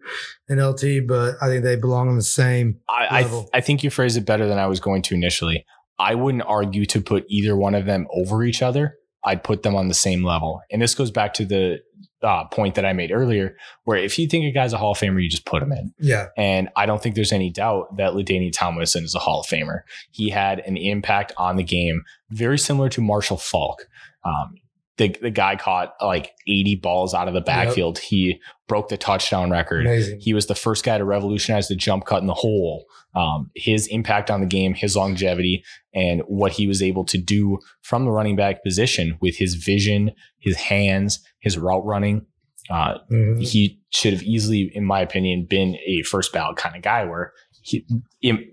[0.48, 2.80] and LT, but I think they belong on the same.
[2.88, 3.50] I, I, th- level.
[3.52, 5.66] I think you phrased it better than I was going to initially.
[5.98, 8.96] I wouldn't argue to put either one of them over each other.
[9.26, 10.60] I'd put them on the same level.
[10.70, 11.80] And this goes back to the
[12.24, 14.98] uh, point that I made earlier, where if you think a guy's a Hall of
[14.98, 15.92] Famer, you just put him in.
[15.98, 16.28] Yeah.
[16.36, 19.82] And I don't think there's any doubt that LaDainian Tomlinson is a Hall of Famer.
[20.10, 23.88] He had an impact on the game very similar to Marshall Faulk.
[24.24, 24.56] Um,
[24.96, 27.98] the, the guy caught like 80 balls out of the backfield.
[27.98, 29.86] He broke the touchdown record.
[29.86, 30.20] Amazing.
[30.20, 32.84] He was the first guy to revolutionize the jump cut in the hole.
[33.16, 35.64] Um, his impact on the game, his longevity,
[35.94, 40.12] and what he was able to do from the running back position with his vision,
[40.40, 42.26] his hands, his route running.
[42.70, 43.44] Uh, Mhm.
[43.46, 47.32] he should have easily, in my opinion, been a first ballot kind of guy where
[47.62, 47.84] he,
[48.22, 48.44] im-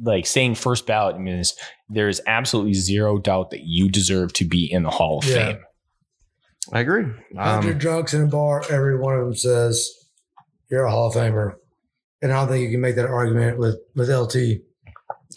[0.00, 1.54] like saying first ballot means
[1.88, 5.34] there is absolutely zero doubt that you deserve to be in the Hall of Yeah.
[5.52, 5.58] Fame.
[6.72, 7.04] I agree.
[7.36, 9.90] Hundred Um, drunks in a bar, every one of them says
[10.70, 11.54] you're a Hall of Famer,
[12.22, 14.62] and I don't think you can make that argument with with LT.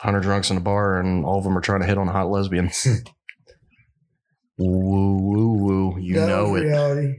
[0.01, 2.11] 100 drunks in a bar and all of them are trying to hit on a
[2.11, 2.71] hot lesbian.
[4.57, 5.99] woo, woo, woo.
[5.99, 6.61] You That know it.
[6.61, 7.15] reality.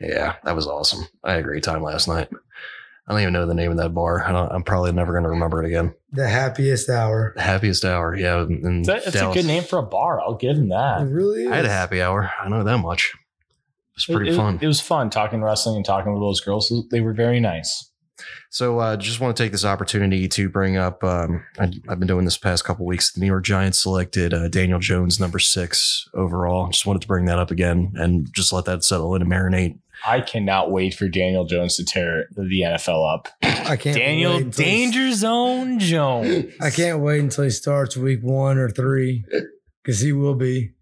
[0.00, 1.06] Yeah, that was awesome.
[1.24, 2.28] I had a great time last night.
[3.08, 4.24] I don't even know the name of that bar.
[4.24, 5.92] I don't, I'm probably never going to remember it again.
[6.12, 7.32] The happiest hour.
[7.36, 8.14] The Happiest hour.
[8.16, 8.42] Yeah.
[8.42, 10.20] In That's a good name for a bar.
[10.20, 11.06] I'll give him It that.
[11.08, 11.50] really is.
[11.52, 12.30] I had a happy hour.
[12.40, 13.12] I know that much.
[14.08, 14.58] It's pretty It- it- fun.
[14.60, 16.72] It was fun talking wrestling and talking with those girls.
[16.90, 17.86] They were very nice.
[18.50, 21.02] So, uh, just want to take this opportunity to bring up.
[21.02, 23.12] Um, I, I've been doing this past couple weeks.
[23.12, 26.68] The New York Giants selected uh, Daniel Jones, number six overall.
[26.68, 29.78] Just wanted to bring that up again and just let that settle in and marinate.
[30.06, 33.28] I cannot wait for Daniel Jones to tear the NFL up.
[33.42, 33.96] I can't.
[33.96, 36.52] Daniel wait Danger Zone Jones.
[36.60, 39.24] I can't wait until he starts week one or three,
[39.82, 40.72] because he will be.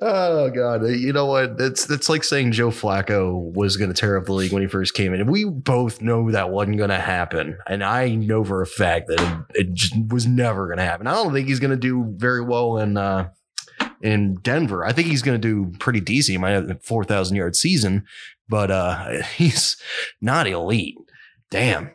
[0.00, 0.86] Oh God!
[0.86, 1.56] You know what?
[1.58, 4.68] It's it's like saying Joe Flacco was going to tear up the league when he
[4.68, 5.26] first came in.
[5.26, 9.20] We both know that wasn't going to happen, and I know for a fact that
[9.54, 11.06] it, it just was never going to happen.
[11.06, 13.30] I don't think he's going to do very well in uh,
[14.00, 14.84] in Denver.
[14.84, 16.34] I think he's going to do pretty decent.
[16.34, 18.04] He might have a four thousand yard season,
[18.48, 19.76] but uh, he's
[20.20, 20.96] not elite.
[21.50, 21.90] Damn.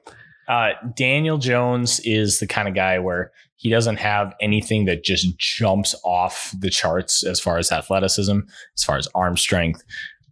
[0.47, 3.32] Uh, Daniel Jones is the kind of guy where
[3.62, 8.39] he doesn't have anything that just jumps off the charts as far as athleticism,
[8.78, 9.84] as far as arm strength.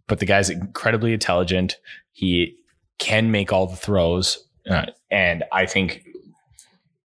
[0.06, 1.76] But the guy's incredibly intelligent.
[2.12, 2.56] He
[2.98, 4.38] can make all the throws.
[4.68, 6.06] Uh, and I think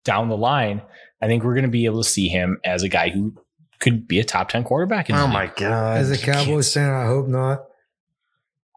[0.05, 0.83] down the line,
[1.21, 3.35] I think we're going to be able to see him as a guy who
[3.81, 5.11] could be a top 10 quarterback.
[5.11, 5.33] In the Oh league.
[5.35, 5.97] my God!
[5.99, 7.65] As a Cowboys fan, I hope not.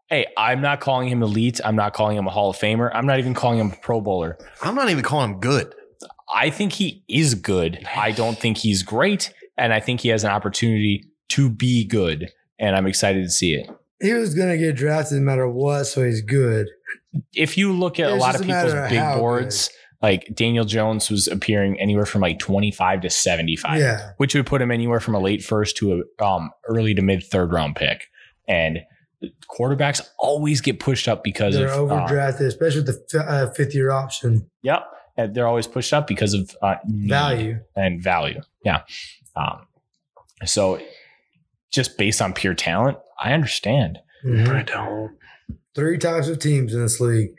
[0.08, 1.60] Hey, I'm not calling him elite.
[1.64, 2.90] I'm not calling him a Hall of Famer.
[2.92, 4.38] I'm not even calling him a Pro Bowler.
[4.62, 5.72] I'm not even calling him good.
[6.34, 7.86] I think he is good.
[7.96, 9.32] I don't think he's great.
[9.56, 12.30] And I think he has an opportunity to be good.
[12.58, 13.68] And I'm excited to see it.
[14.00, 16.68] He was going to get drafted no matter what, so he's good.
[17.34, 19.70] If you look at a lot of a people's of big boards,
[20.00, 24.10] like Daniel Jones was appearing anywhere from like 25 to 75, Yeah.
[24.18, 27.24] which would put him anywhere from a late first to a um, early to mid
[27.24, 28.04] third round pick.
[28.46, 28.78] And
[29.50, 33.50] quarterbacks always get pushed up because They're of uh, overdrafted, especially with the f- uh,
[33.52, 34.84] fifth year option Yep.
[35.18, 37.58] And they're always pushed up because of uh, value.
[37.76, 38.40] and value.
[38.64, 38.82] Yeah.
[39.36, 39.66] Um,
[40.46, 40.80] so
[41.70, 43.98] just based on pure talent, I understand.
[44.24, 44.48] Mhm.
[44.48, 45.16] I don't.
[45.74, 47.30] Three types of teams in this league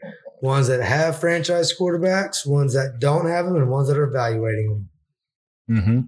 [0.42, 4.70] ones that have franchise quarterbacks, ones that don't have them, and ones that are evaluating
[5.68, 5.78] them.
[5.78, 6.00] Mm-hmm.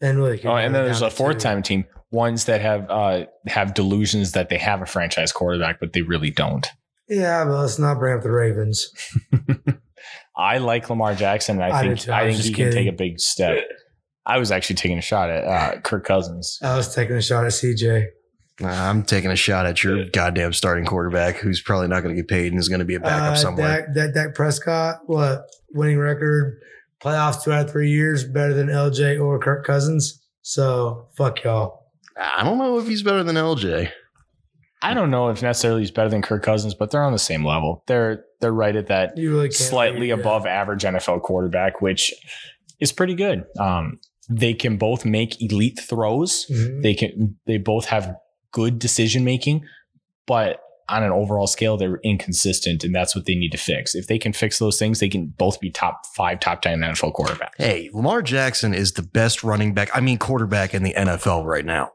[0.00, 1.42] And really, Oh, and then there's a fourth two.
[1.44, 5.92] time team, ones that have uh, have delusions that they have a franchise quarterback, but
[5.92, 6.66] they really don't.
[7.08, 8.90] Yeah, but let's not bring up the Ravens.
[10.36, 11.60] I like Lamar Jackson.
[11.60, 12.08] And I I think.
[12.08, 13.58] I I think he just can take a big step.
[14.26, 16.58] I was actually taking a shot at uh, Kirk Cousins.
[16.62, 18.06] I was taking a shot at CJ.
[18.60, 22.22] Nah, I'm taking a shot at your goddamn starting quarterback who's probably not going to
[22.22, 23.80] get paid and is going to be a backup Uh, somewhere.
[23.82, 26.58] Dak, that Dak Prescott, what winning record,
[27.02, 30.22] playoffs two out of three years, better than LJ or Kirk Cousins.
[30.42, 31.82] So fuck y'all.
[32.16, 33.90] I don't know if he's better than LJ.
[34.84, 37.44] I don't know if necessarily he's better than Kirk Cousins, but they're on the same
[37.44, 37.82] level.
[37.86, 40.14] They're they're right at that You really can't slightly yeah.
[40.14, 42.12] above average NFL quarterback, which
[42.80, 43.44] is pretty good.
[43.58, 46.46] Um, They can both make elite throws.
[46.50, 46.82] Mhm.
[46.82, 48.14] They can they both have
[48.52, 49.64] good decision making,
[50.26, 53.94] but on an overall scale, they're inconsistent, and that's what they need to fix.
[53.94, 57.14] If they can fix those things, they can both be top five, top ten NFL
[57.14, 57.54] quarterbacks.
[57.56, 61.64] Hey, Lamar Jackson is the best running back, I mean, quarterback in the NFL right
[61.64, 61.92] now.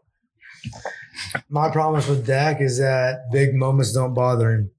[1.49, 4.71] My promise with Dak is that big moments don't bother him.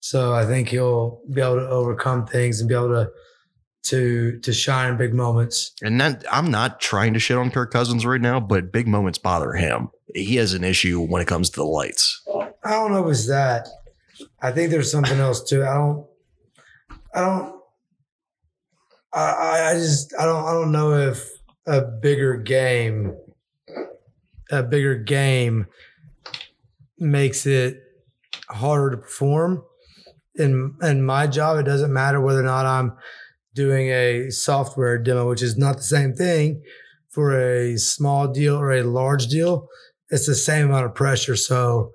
[0.00, 3.10] So I think he'll be able to overcome things and be able to
[3.82, 5.72] to to shine in big moments.
[5.82, 9.18] And that I'm not trying to shit on Kirk Cousins right now, but big moments
[9.18, 9.90] bother him.
[10.14, 12.22] He has an issue when it comes to the lights.
[12.64, 13.68] I don't know if it's that.
[14.42, 15.64] I think there's something else too.
[15.64, 16.06] I don't.
[17.14, 17.60] I don't.
[19.12, 21.28] I I I just I don't I don't know if
[21.66, 23.16] a bigger game,
[24.50, 25.66] a bigger game,
[26.98, 27.78] makes it
[28.48, 29.62] harder to perform.
[30.36, 32.92] In in my job, it doesn't matter whether or not I'm
[33.54, 36.62] doing a software demo, which is not the same thing
[37.08, 39.68] for a small deal or a large deal.
[40.10, 41.36] It's the same amount of pressure.
[41.36, 41.90] So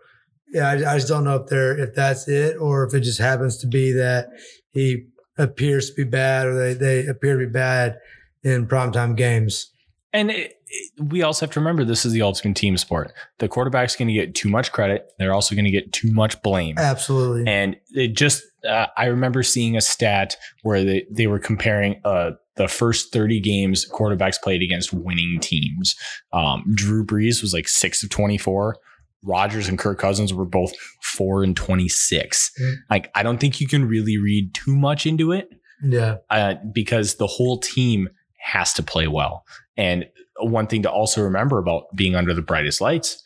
[0.51, 3.19] yeah, I, I just don't know if they're if that's it or if it just
[3.19, 4.27] happens to be that
[4.71, 5.05] he
[5.37, 7.97] appears to be bad or they, they appear to be bad
[8.43, 9.71] in primetime games.
[10.13, 10.53] And it-
[10.97, 13.13] we also have to remember this is the ultimate team sport.
[13.39, 15.11] The quarterback's going to get too much credit.
[15.19, 16.77] They're also going to get too much blame.
[16.77, 17.51] Absolutely.
[17.51, 22.31] And it just, uh, I remember seeing a stat where they, they were comparing uh,
[22.55, 25.95] the first 30 games quarterbacks played against winning teams.
[26.33, 28.77] Um, Drew Brees was like six of 24.
[29.23, 32.51] Rodgers and Kirk Cousins were both four and 26.
[32.61, 32.75] Mm.
[32.89, 35.49] Like, I don't think you can really read too much into it
[35.83, 36.17] yeah.
[36.29, 39.43] uh, because the whole team has to play well.
[39.77, 40.05] And
[40.39, 43.21] one thing to also remember about being under the brightest lights,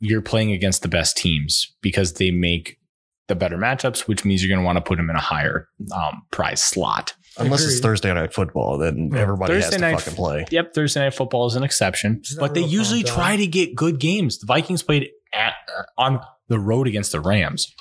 [0.00, 2.78] you're playing against the best teams because they make
[3.28, 5.68] the better matchups, which means you're going to want to put them in a higher
[5.94, 7.14] um, prize slot.
[7.38, 9.20] Unless it's Thursday night football, then Yeah.
[9.20, 10.44] everybody Thursday has to night- fucking play.
[10.50, 13.24] Yep, Thursday night football is an exception, It's but they usually prime time.
[13.24, 14.38] try to get good games.
[14.38, 17.72] The Vikings played at, uh, on the road against the Rams.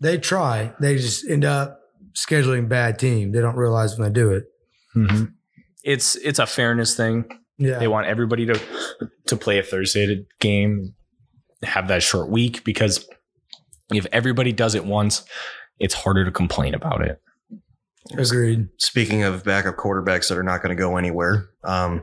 [0.00, 0.74] They try.
[0.80, 1.80] They just end up
[2.14, 3.32] scheduling bad team.
[3.32, 4.44] They don't realize when they do it.
[5.82, 7.24] It's it's a fairness thing.
[7.60, 7.78] Yeah.
[7.78, 8.60] They want everybody to
[9.26, 10.94] to play a Thursday game,
[11.62, 13.06] have that short week because
[13.92, 15.24] if everybody does it once,
[15.78, 17.20] it's harder to complain about it.
[18.16, 18.68] Agreed.
[18.78, 22.02] Speaking of backup quarterbacks that are not going to go anywhere, um,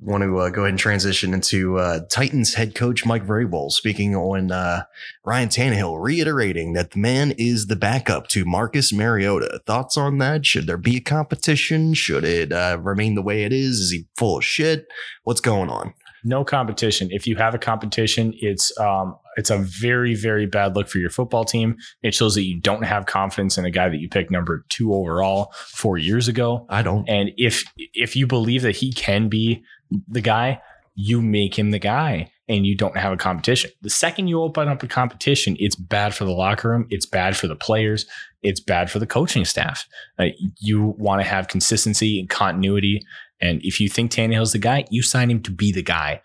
[0.00, 4.16] want to uh, go ahead and transition into uh, Titans head coach Mike Vrabel speaking
[4.16, 4.84] on uh,
[5.24, 9.60] Ryan Tannehill, reiterating that the man is the backup to Marcus Mariota.
[9.66, 10.46] Thoughts on that?
[10.46, 11.94] Should there be a competition?
[11.94, 13.78] Should it uh, remain the way it is?
[13.78, 14.86] Is he full of shit?
[15.24, 15.92] What's going on?
[16.24, 17.08] No competition.
[17.10, 21.08] If you have a competition, it's um it's a very very bad look for your
[21.08, 21.76] football team.
[22.02, 24.92] It shows that you don't have confidence in a guy that you picked number 2
[24.92, 26.66] overall 4 years ago.
[26.68, 27.08] I don't.
[27.08, 29.62] And if if you believe that he can be
[30.08, 30.60] the guy,
[30.94, 33.70] you make him the guy and you don't have a competition.
[33.80, 37.36] The second you open up a competition, it's bad for the locker room, it's bad
[37.36, 38.06] for the players,
[38.42, 39.86] it's bad for the coaching staff.
[40.18, 40.26] Uh,
[40.58, 43.00] you want to have consistency and continuity.
[43.40, 46.22] And if you think Tannehill's the guy, you sign him to be the guy.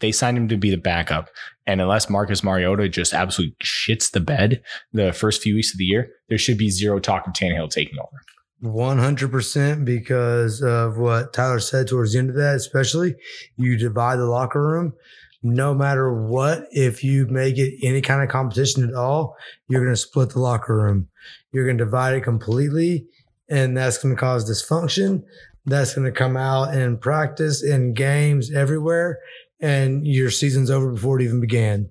[0.00, 1.30] They signed him to be the backup.
[1.66, 5.84] And unless Marcus Mariota just absolutely shits the bed the first few weeks of the
[5.84, 8.20] year, there should be zero talk of Tannehill taking over.
[8.64, 13.14] 100% because of what Tyler said towards the end of that, especially
[13.56, 14.94] you divide the locker room.
[15.42, 19.36] No matter what, if you make it any kind of competition at all,
[19.68, 21.08] you're going to split the locker room.
[21.52, 23.06] You're going to divide it completely,
[23.50, 25.22] and that's going to cause dysfunction.
[25.66, 29.18] That's going to come out in practice, in games, everywhere,
[29.60, 31.90] and your season's over before it even began.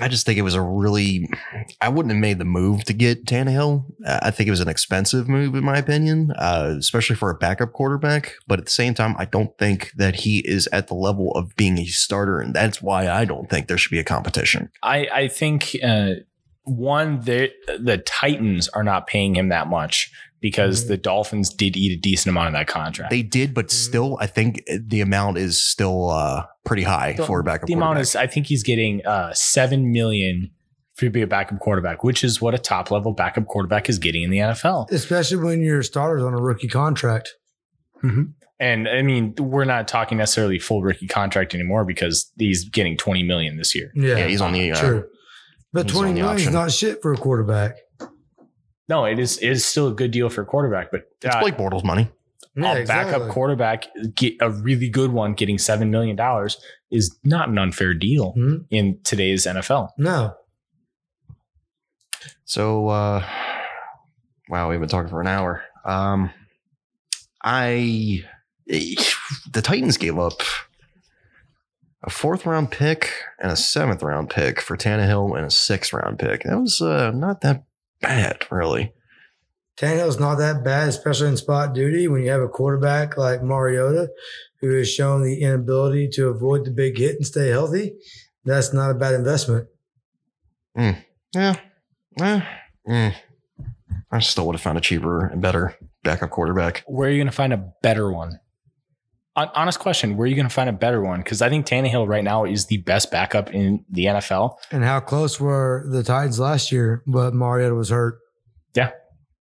[0.00, 1.28] I just think it was a really.
[1.80, 3.84] I wouldn't have made the move to get Tannehill.
[4.06, 7.72] I think it was an expensive move, in my opinion, uh, especially for a backup
[7.72, 8.36] quarterback.
[8.46, 11.56] But at the same time, I don't think that he is at the level of
[11.56, 14.70] being a starter, and that's why I don't think there should be a competition.
[14.82, 16.14] I, I think uh,
[16.64, 20.88] one the the Titans are not paying him that much because Mhm.
[20.88, 23.10] the Dolphins did eat a decent amount of that contract.
[23.10, 27.40] They did, but still, I think the amount is still uh, pretty high The- for
[27.40, 27.66] a backup quarterback.
[27.66, 30.50] the amount is I think he's getting uh, seven million
[30.98, 34.22] to be a backup quarterback, which is what a top level backup quarterback is getting
[34.22, 34.86] in the NFL.
[34.90, 37.30] Especially when your starter's on a rookie contract.
[38.58, 43.22] And I mean, we're not talking necessarily full rookie contract anymore because he's getting twenty
[43.22, 43.90] million this year.
[43.94, 44.72] Yeah, yeah, he's on the.
[44.72, 45.04] Uh, true.
[45.72, 47.76] But he's 20 on the million is not shit for a quarterback.
[48.90, 51.40] No, it is it is still a good deal for a quarterback, but It's uh,
[51.40, 52.10] Blake Bortles money.
[52.56, 53.30] Yeah, a backup exactly.
[53.30, 53.86] quarterback
[54.16, 56.60] get a really good one getting seven million dollars
[56.90, 58.66] is not an unfair deal Mhm.
[58.70, 59.90] in today's NFL.
[59.96, 60.34] No.
[62.44, 63.24] So, uh,
[64.48, 65.62] wow, we've been talking for an hour.
[65.84, 66.30] Um,
[67.42, 68.24] I,
[68.66, 70.42] the Titans gave up
[72.02, 76.18] a fourth round pick and a seventh round pick for Tannehill and a sixth round
[76.18, 76.42] pick.
[76.42, 77.62] That was uh, not that
[78.00, 78.92] bad, really.
[79.76, 84.10] Tannehill's not that bad, especially in spot duty when you have a quarterback like Mariota
[84.60, 87.94] who has shown the inability to avoid the big hit and stay healthy.
[88.44, 89.68] That's not a bad investment.
[90.76, 91.02] Mm.
[91.34, 91.56] Yeah.
[92.20, 92.40] Eh,
[92.86, 93.14] mm.
[94.10, 96.82] I still would have found a cheaper and better backup quarterback.
[96.86, 98.40] Where are you going to find a better one?
[99.40, 101.20] Hon- Honest question: Where are you going to find a better one?
[101.20, 104.56] Because I think Tannehill right now is the best backup in the NFL.
[104.70, 107.02] And how close were the Titans last year?
[107.06, 108.18] But Mariota was hurt.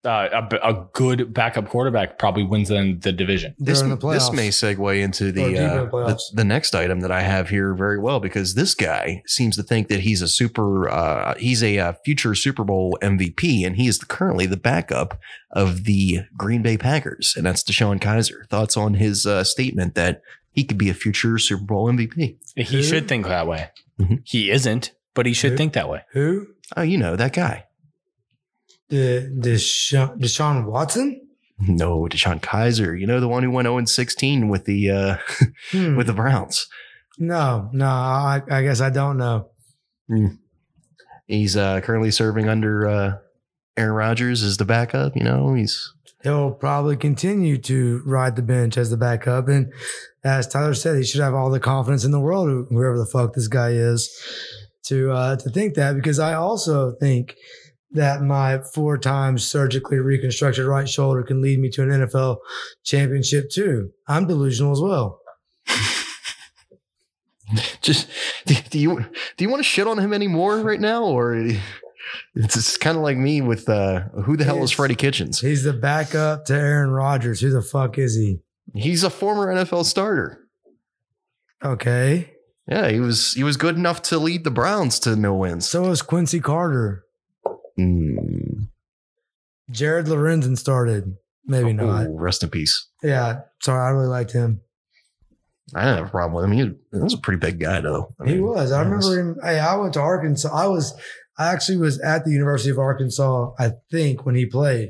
[0.06, 3.56] Uh, a, b- a good backup quarterback probably wins in the division.
[3.58, 7.22] This, During the this may segue into the, uh, the the next item that I
[7.22, 11.36] have here very well because this guy seems to think that he's a super uh,
[11.36, 15.18] he's a uh, future Super Bowl MVP and he is currently the backup
[15.52, 18.46] of the Green Bay Packers and that's DeShone Kizer.
[18.50, 20.22] Thoughts on his uh, statement that
[20.52, 22.38] he could be a future Super Bowl MVP?
[22.58, 22.84] He Who?
[22.84, 23.70] should think that way.
[24.00, 24.22] Mhm.
[24.26, 25.58] He isn't, but he should Who?
[25.58, 26.02] think that way.
[26.12, 26.48] Who?
[26.76, 27.68] Oh, you know that guy.
[28.94, 31.20] The Deshaun, Deshaun Watson?
[31.60, 33.00] No, DeShone Kizer.
[33.00, 35.18] You know the one who went 0 16 with the uh,
[35.72, 35.96] Hmm.
[35.98, 36.68] with the Browns.
[37.18, 39.50] no, no, I, I guess I don't know.
[41.26, 43.14] He's uh, currently serving under uh,
[43.78, 45.16] Aaron Rodgers as the backup.
[45.16, 45.92] You know, he's
[46.22, 49.48] He'll probably continue to ride the bench as the backup.
[49.50, 49.74] And
[50.24, 53.34] as Tyler said, he should have all the confidence in the world, whoever the fuck
[53.34, 54.10] this guy is,
[54.86, 55.96] to uh, to think that.
[55.96, 57.36] Because I also think
[57.94, 62.38] that my four times surgically reconstructed right shoulder can lead me to an NFL
[62.84, 63.92] championship too.
[64.08, 65.22] I'm delusional as well.
[67.82, 68.08] just
[68.46, 69.06] do, do you
[69.38, 71.48] do you want to shit on him anymore right now or
[72.36, 75.40] it's kind of like me with uh who the hell is Freddie Kitchens?
[75.40, 77.42] He's the backup to Aaron Rodgers.
[77.42, 78.40] Who the fuck is he?
[78.74, 80.40] He's a former NFL starter.
[81.64, 82.32] Okay.
[82.68, 85.68] Yeah, he was he was good enough to lead the Browns to no wins.
[85.68, 87.03] So was Quincy Carter.
[87.80, 88.68] Mm.
[89.72, 91.16] Jared Lorenzen started.
[91.46, 92.08] Maybe not.
[92.08, 92.88] Oh, rest in peace.
[93.02, 93.42] Yeah.
[93.62, 94.62] Sorry, I really liked him.
[95.76, 96.52] I didn't have a problem with him.
[96.52, 98.14] He, he was a pretty big guy though.
[98.20, 98.72] I he was.
[98.72, 99.38] I he remember him.
[99.42, 100.50] Hey, I went to Arkansas.
[100.54, 100.94] I was,
[101.38, 104.90] I actually was at the University of Arkansas, I think, when he played.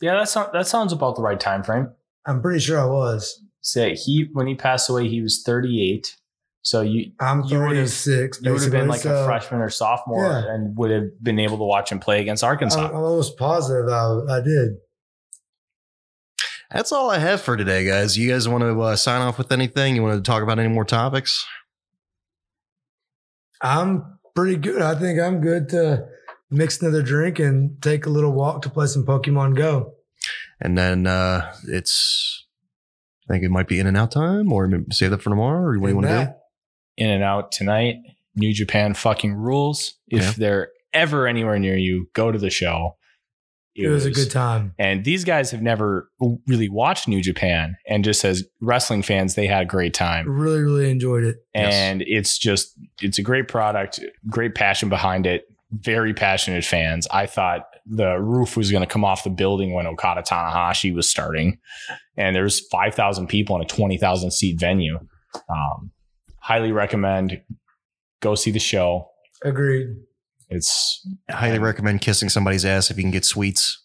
[0.00, 1.90] Yeah, that sounds that sounds about the right time frame.
[2.26, 3.42] I'm pretty sure I was.
[3.62, 6.16] Say he when he passed away, he was 38.
[6.62, 8.40] So you I'm You would've- 36.
[8.42, 10.54] you would have been like basically, a freshman or sophomore Yeah.
[10.54, 12.88] and would have been able to watch him play against Arkansas.
[12.88, 14.76] I'm almost positive I, I did.
[16.70, 18.16] That's all I have for today, guys.
[18.16, 19.96] You guys want to uh, sign off with anything?
[19.96, 21.44] You want to talk about any more topics?
[23.62, 24.80] I'm pretty good.
[24.82, 26.06] I think I'm good to
[26.50, 29.94] mix another drink and take a little walk to play some Pokemon Go.
[30.60, 32.46] And then uh it's
[33.28, 35.60] I think it might be in and out time, or maybe save that for tomorrow,
[35.60, 36.32] or what do you want to do?
[36.98, 37.96] That- In and out tonight.
[38.36, 39.94] New Japan fucking rules.
[40.08, 40.32] If Yeah.
[40.36, 42.96] they're ever anywhere near you, go to the show.
[43.76, 44.74] It was a good time.
[44.78, 46.10] And these guys have never
[46.46, 50.28] really watched New Japan, and just as wrestling fans, they had a great time.
[50.28, 51.36] Really, really enjoyed it.
[51.54, 51.72] Yes.
[51.72, 57.06] And it's just, it's a great product, great passion behind it, very passionate fans.
[57.10, 61.08] I thought the roof was going to come off the building when Okada Tanahashi was
[61.08, 61.58] starting,
[62.18, 64.98] and there was 5,000 people in a 20,000 seat venue.
[65.48, 65.92] Um,
[66.50, 67.40] highly recommend
[68.20, 69.08] go see the show.
[69.44, 69.86] Agreed.
[70.48, 73.80] It's I highly recommend kissing somebody's ass if you can get sweets.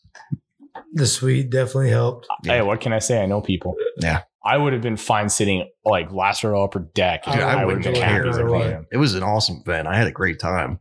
[0.93, 2.27] The sweet definitely helped.
[2.43, 3.21] hey, what can I say?
[3.21, 3.75] I know people.
[3.97, 4.23] Yeah.
[4.43, 7.25] I would have been fine sitting like last row upper deck.
[7.25, 8.59] Dude, I I, would wouldn't have been care happy as a either way.
[8.59, 8.85] player.
[8.91, 9.87] It was an awesome event.
[9.87, 10.79] I had a great time.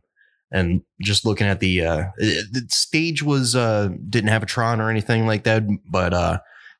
[0.51, 4.89] And just looking at the uh the stage was uh didn't have a Tron or
[4.89, 6.39] anything like that, but uh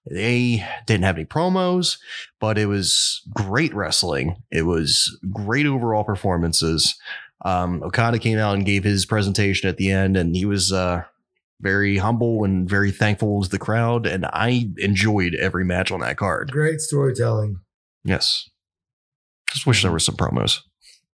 [0.10, 1.98] they didn't have any promos,
[2.40, 4.36] but it was great wrestling.
[4.52, 6.96] It was great overall performances.
[7.44, 11.04] Um Okada came out and gave his presentation at the end and he was uh
[11.62, 16.18] very humble and very thankful to the crowd and I enjoyed every match on that
[16.18, 16.52] card.
[16.52, 17.60] Great storytelling.
[18.04, 18.50] Yes.
[19.52, 20.60] Just wish there were some promos.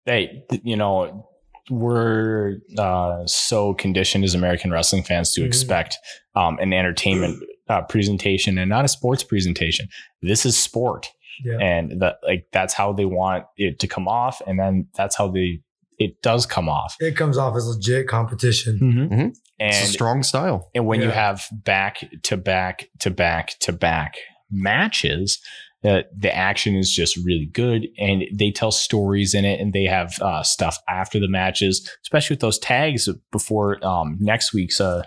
[0.06, 1.28] hey, you know,
[1.68, 5.46] we're uh, so conditioned as American wrestling fans to Mhm.
[5.46, 5.98] expect
[6.34, 7.40] um, an entertainment
[7.70, 9.86] uh, presentation and not a sports presentation.
[10.22, 11.09] This is sport,
[11.44, 11.59] Yeah.
[11.60, 15.28] and that like that's how they want it to come off, and then that's how
[15.28, 15.60] they
[15.98, 16.97] it does come off.
[16.98, 18.78] It comes off as legit competition.
[18.80, 19.26] Mm-hmm.
[19.59, 20.70] It's a And strong style.
[20.74, 24.14] and when you have back to back to back to back
[24.51, 25.38] matches,
[25.84, 29.84] uh, the action is just really good, and they tell stories in it, and they
[29.84, 35.02] have uh, stuff after the matches, especially with those tags before um, next week's uh,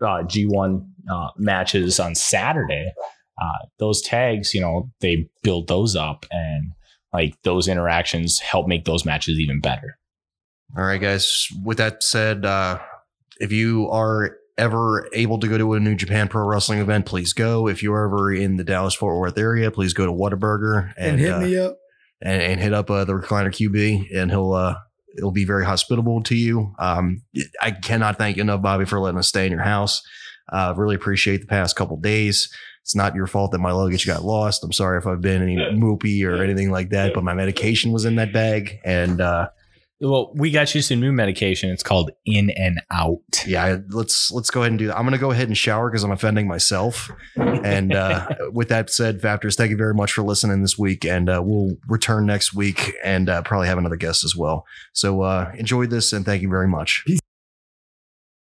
[0.00, 2.92] uh, G1 uh, matches on Saturday.
[3.40, 6.72] uh, those tags, you know, they build those up and
[7.12, 9.98] like those interactions help make those matches even better.
[10.76, 11.46] All right, guys.
[11.64, 12.78] With that said, uh,
[13.40, 17.32] if you are ever able to go to a New Japan Pro Wrestling event, please
[17.32, 17.68] go.
[17.68, 21.20] If you're ever in the Dallas Fort Worth area, please go to Whataburger And, and,
[21.20, 21.78] hit uh, me up.
[22.20, 24.52] and, and hit up uh, the recliner QB, and he'll
[25.18, 26.74] he'll be very hospitable to you.
[26.78, 27.22] Um,
[27.60, 30.02] I cannot thank you enough, Bobby, for letting us stay in your house.
[30.50, 32.52] Uh, really appreciate the past couple days.
[32.82, 34.64] It's not your fault that my luggage got lost.
[34.64, 38.06] I'm sorry if I've been any moopy or anything like that, but my medication was
[38.06, 39.48] in that bag, and uh,
[40.00, 41.70] Well, we got you some new medication.
[41.70, 43.44] It's called In and Out.
[43.46, 44.96] yeah, let's let's go ahead and do that.
[44.96, 47.10] I'm gonna go ahead and shower because I'm offending myself.
[47.36, 51.28] And uh, with that said, Factors, thank you very much for listening this week, and
[51.28, 54.64] uh, we'll return next week and uh, probably have another guest as well.
[54.92, 57.02] So uh, enjoy this, and thank you very much.
[57.04, 57.20] Peace.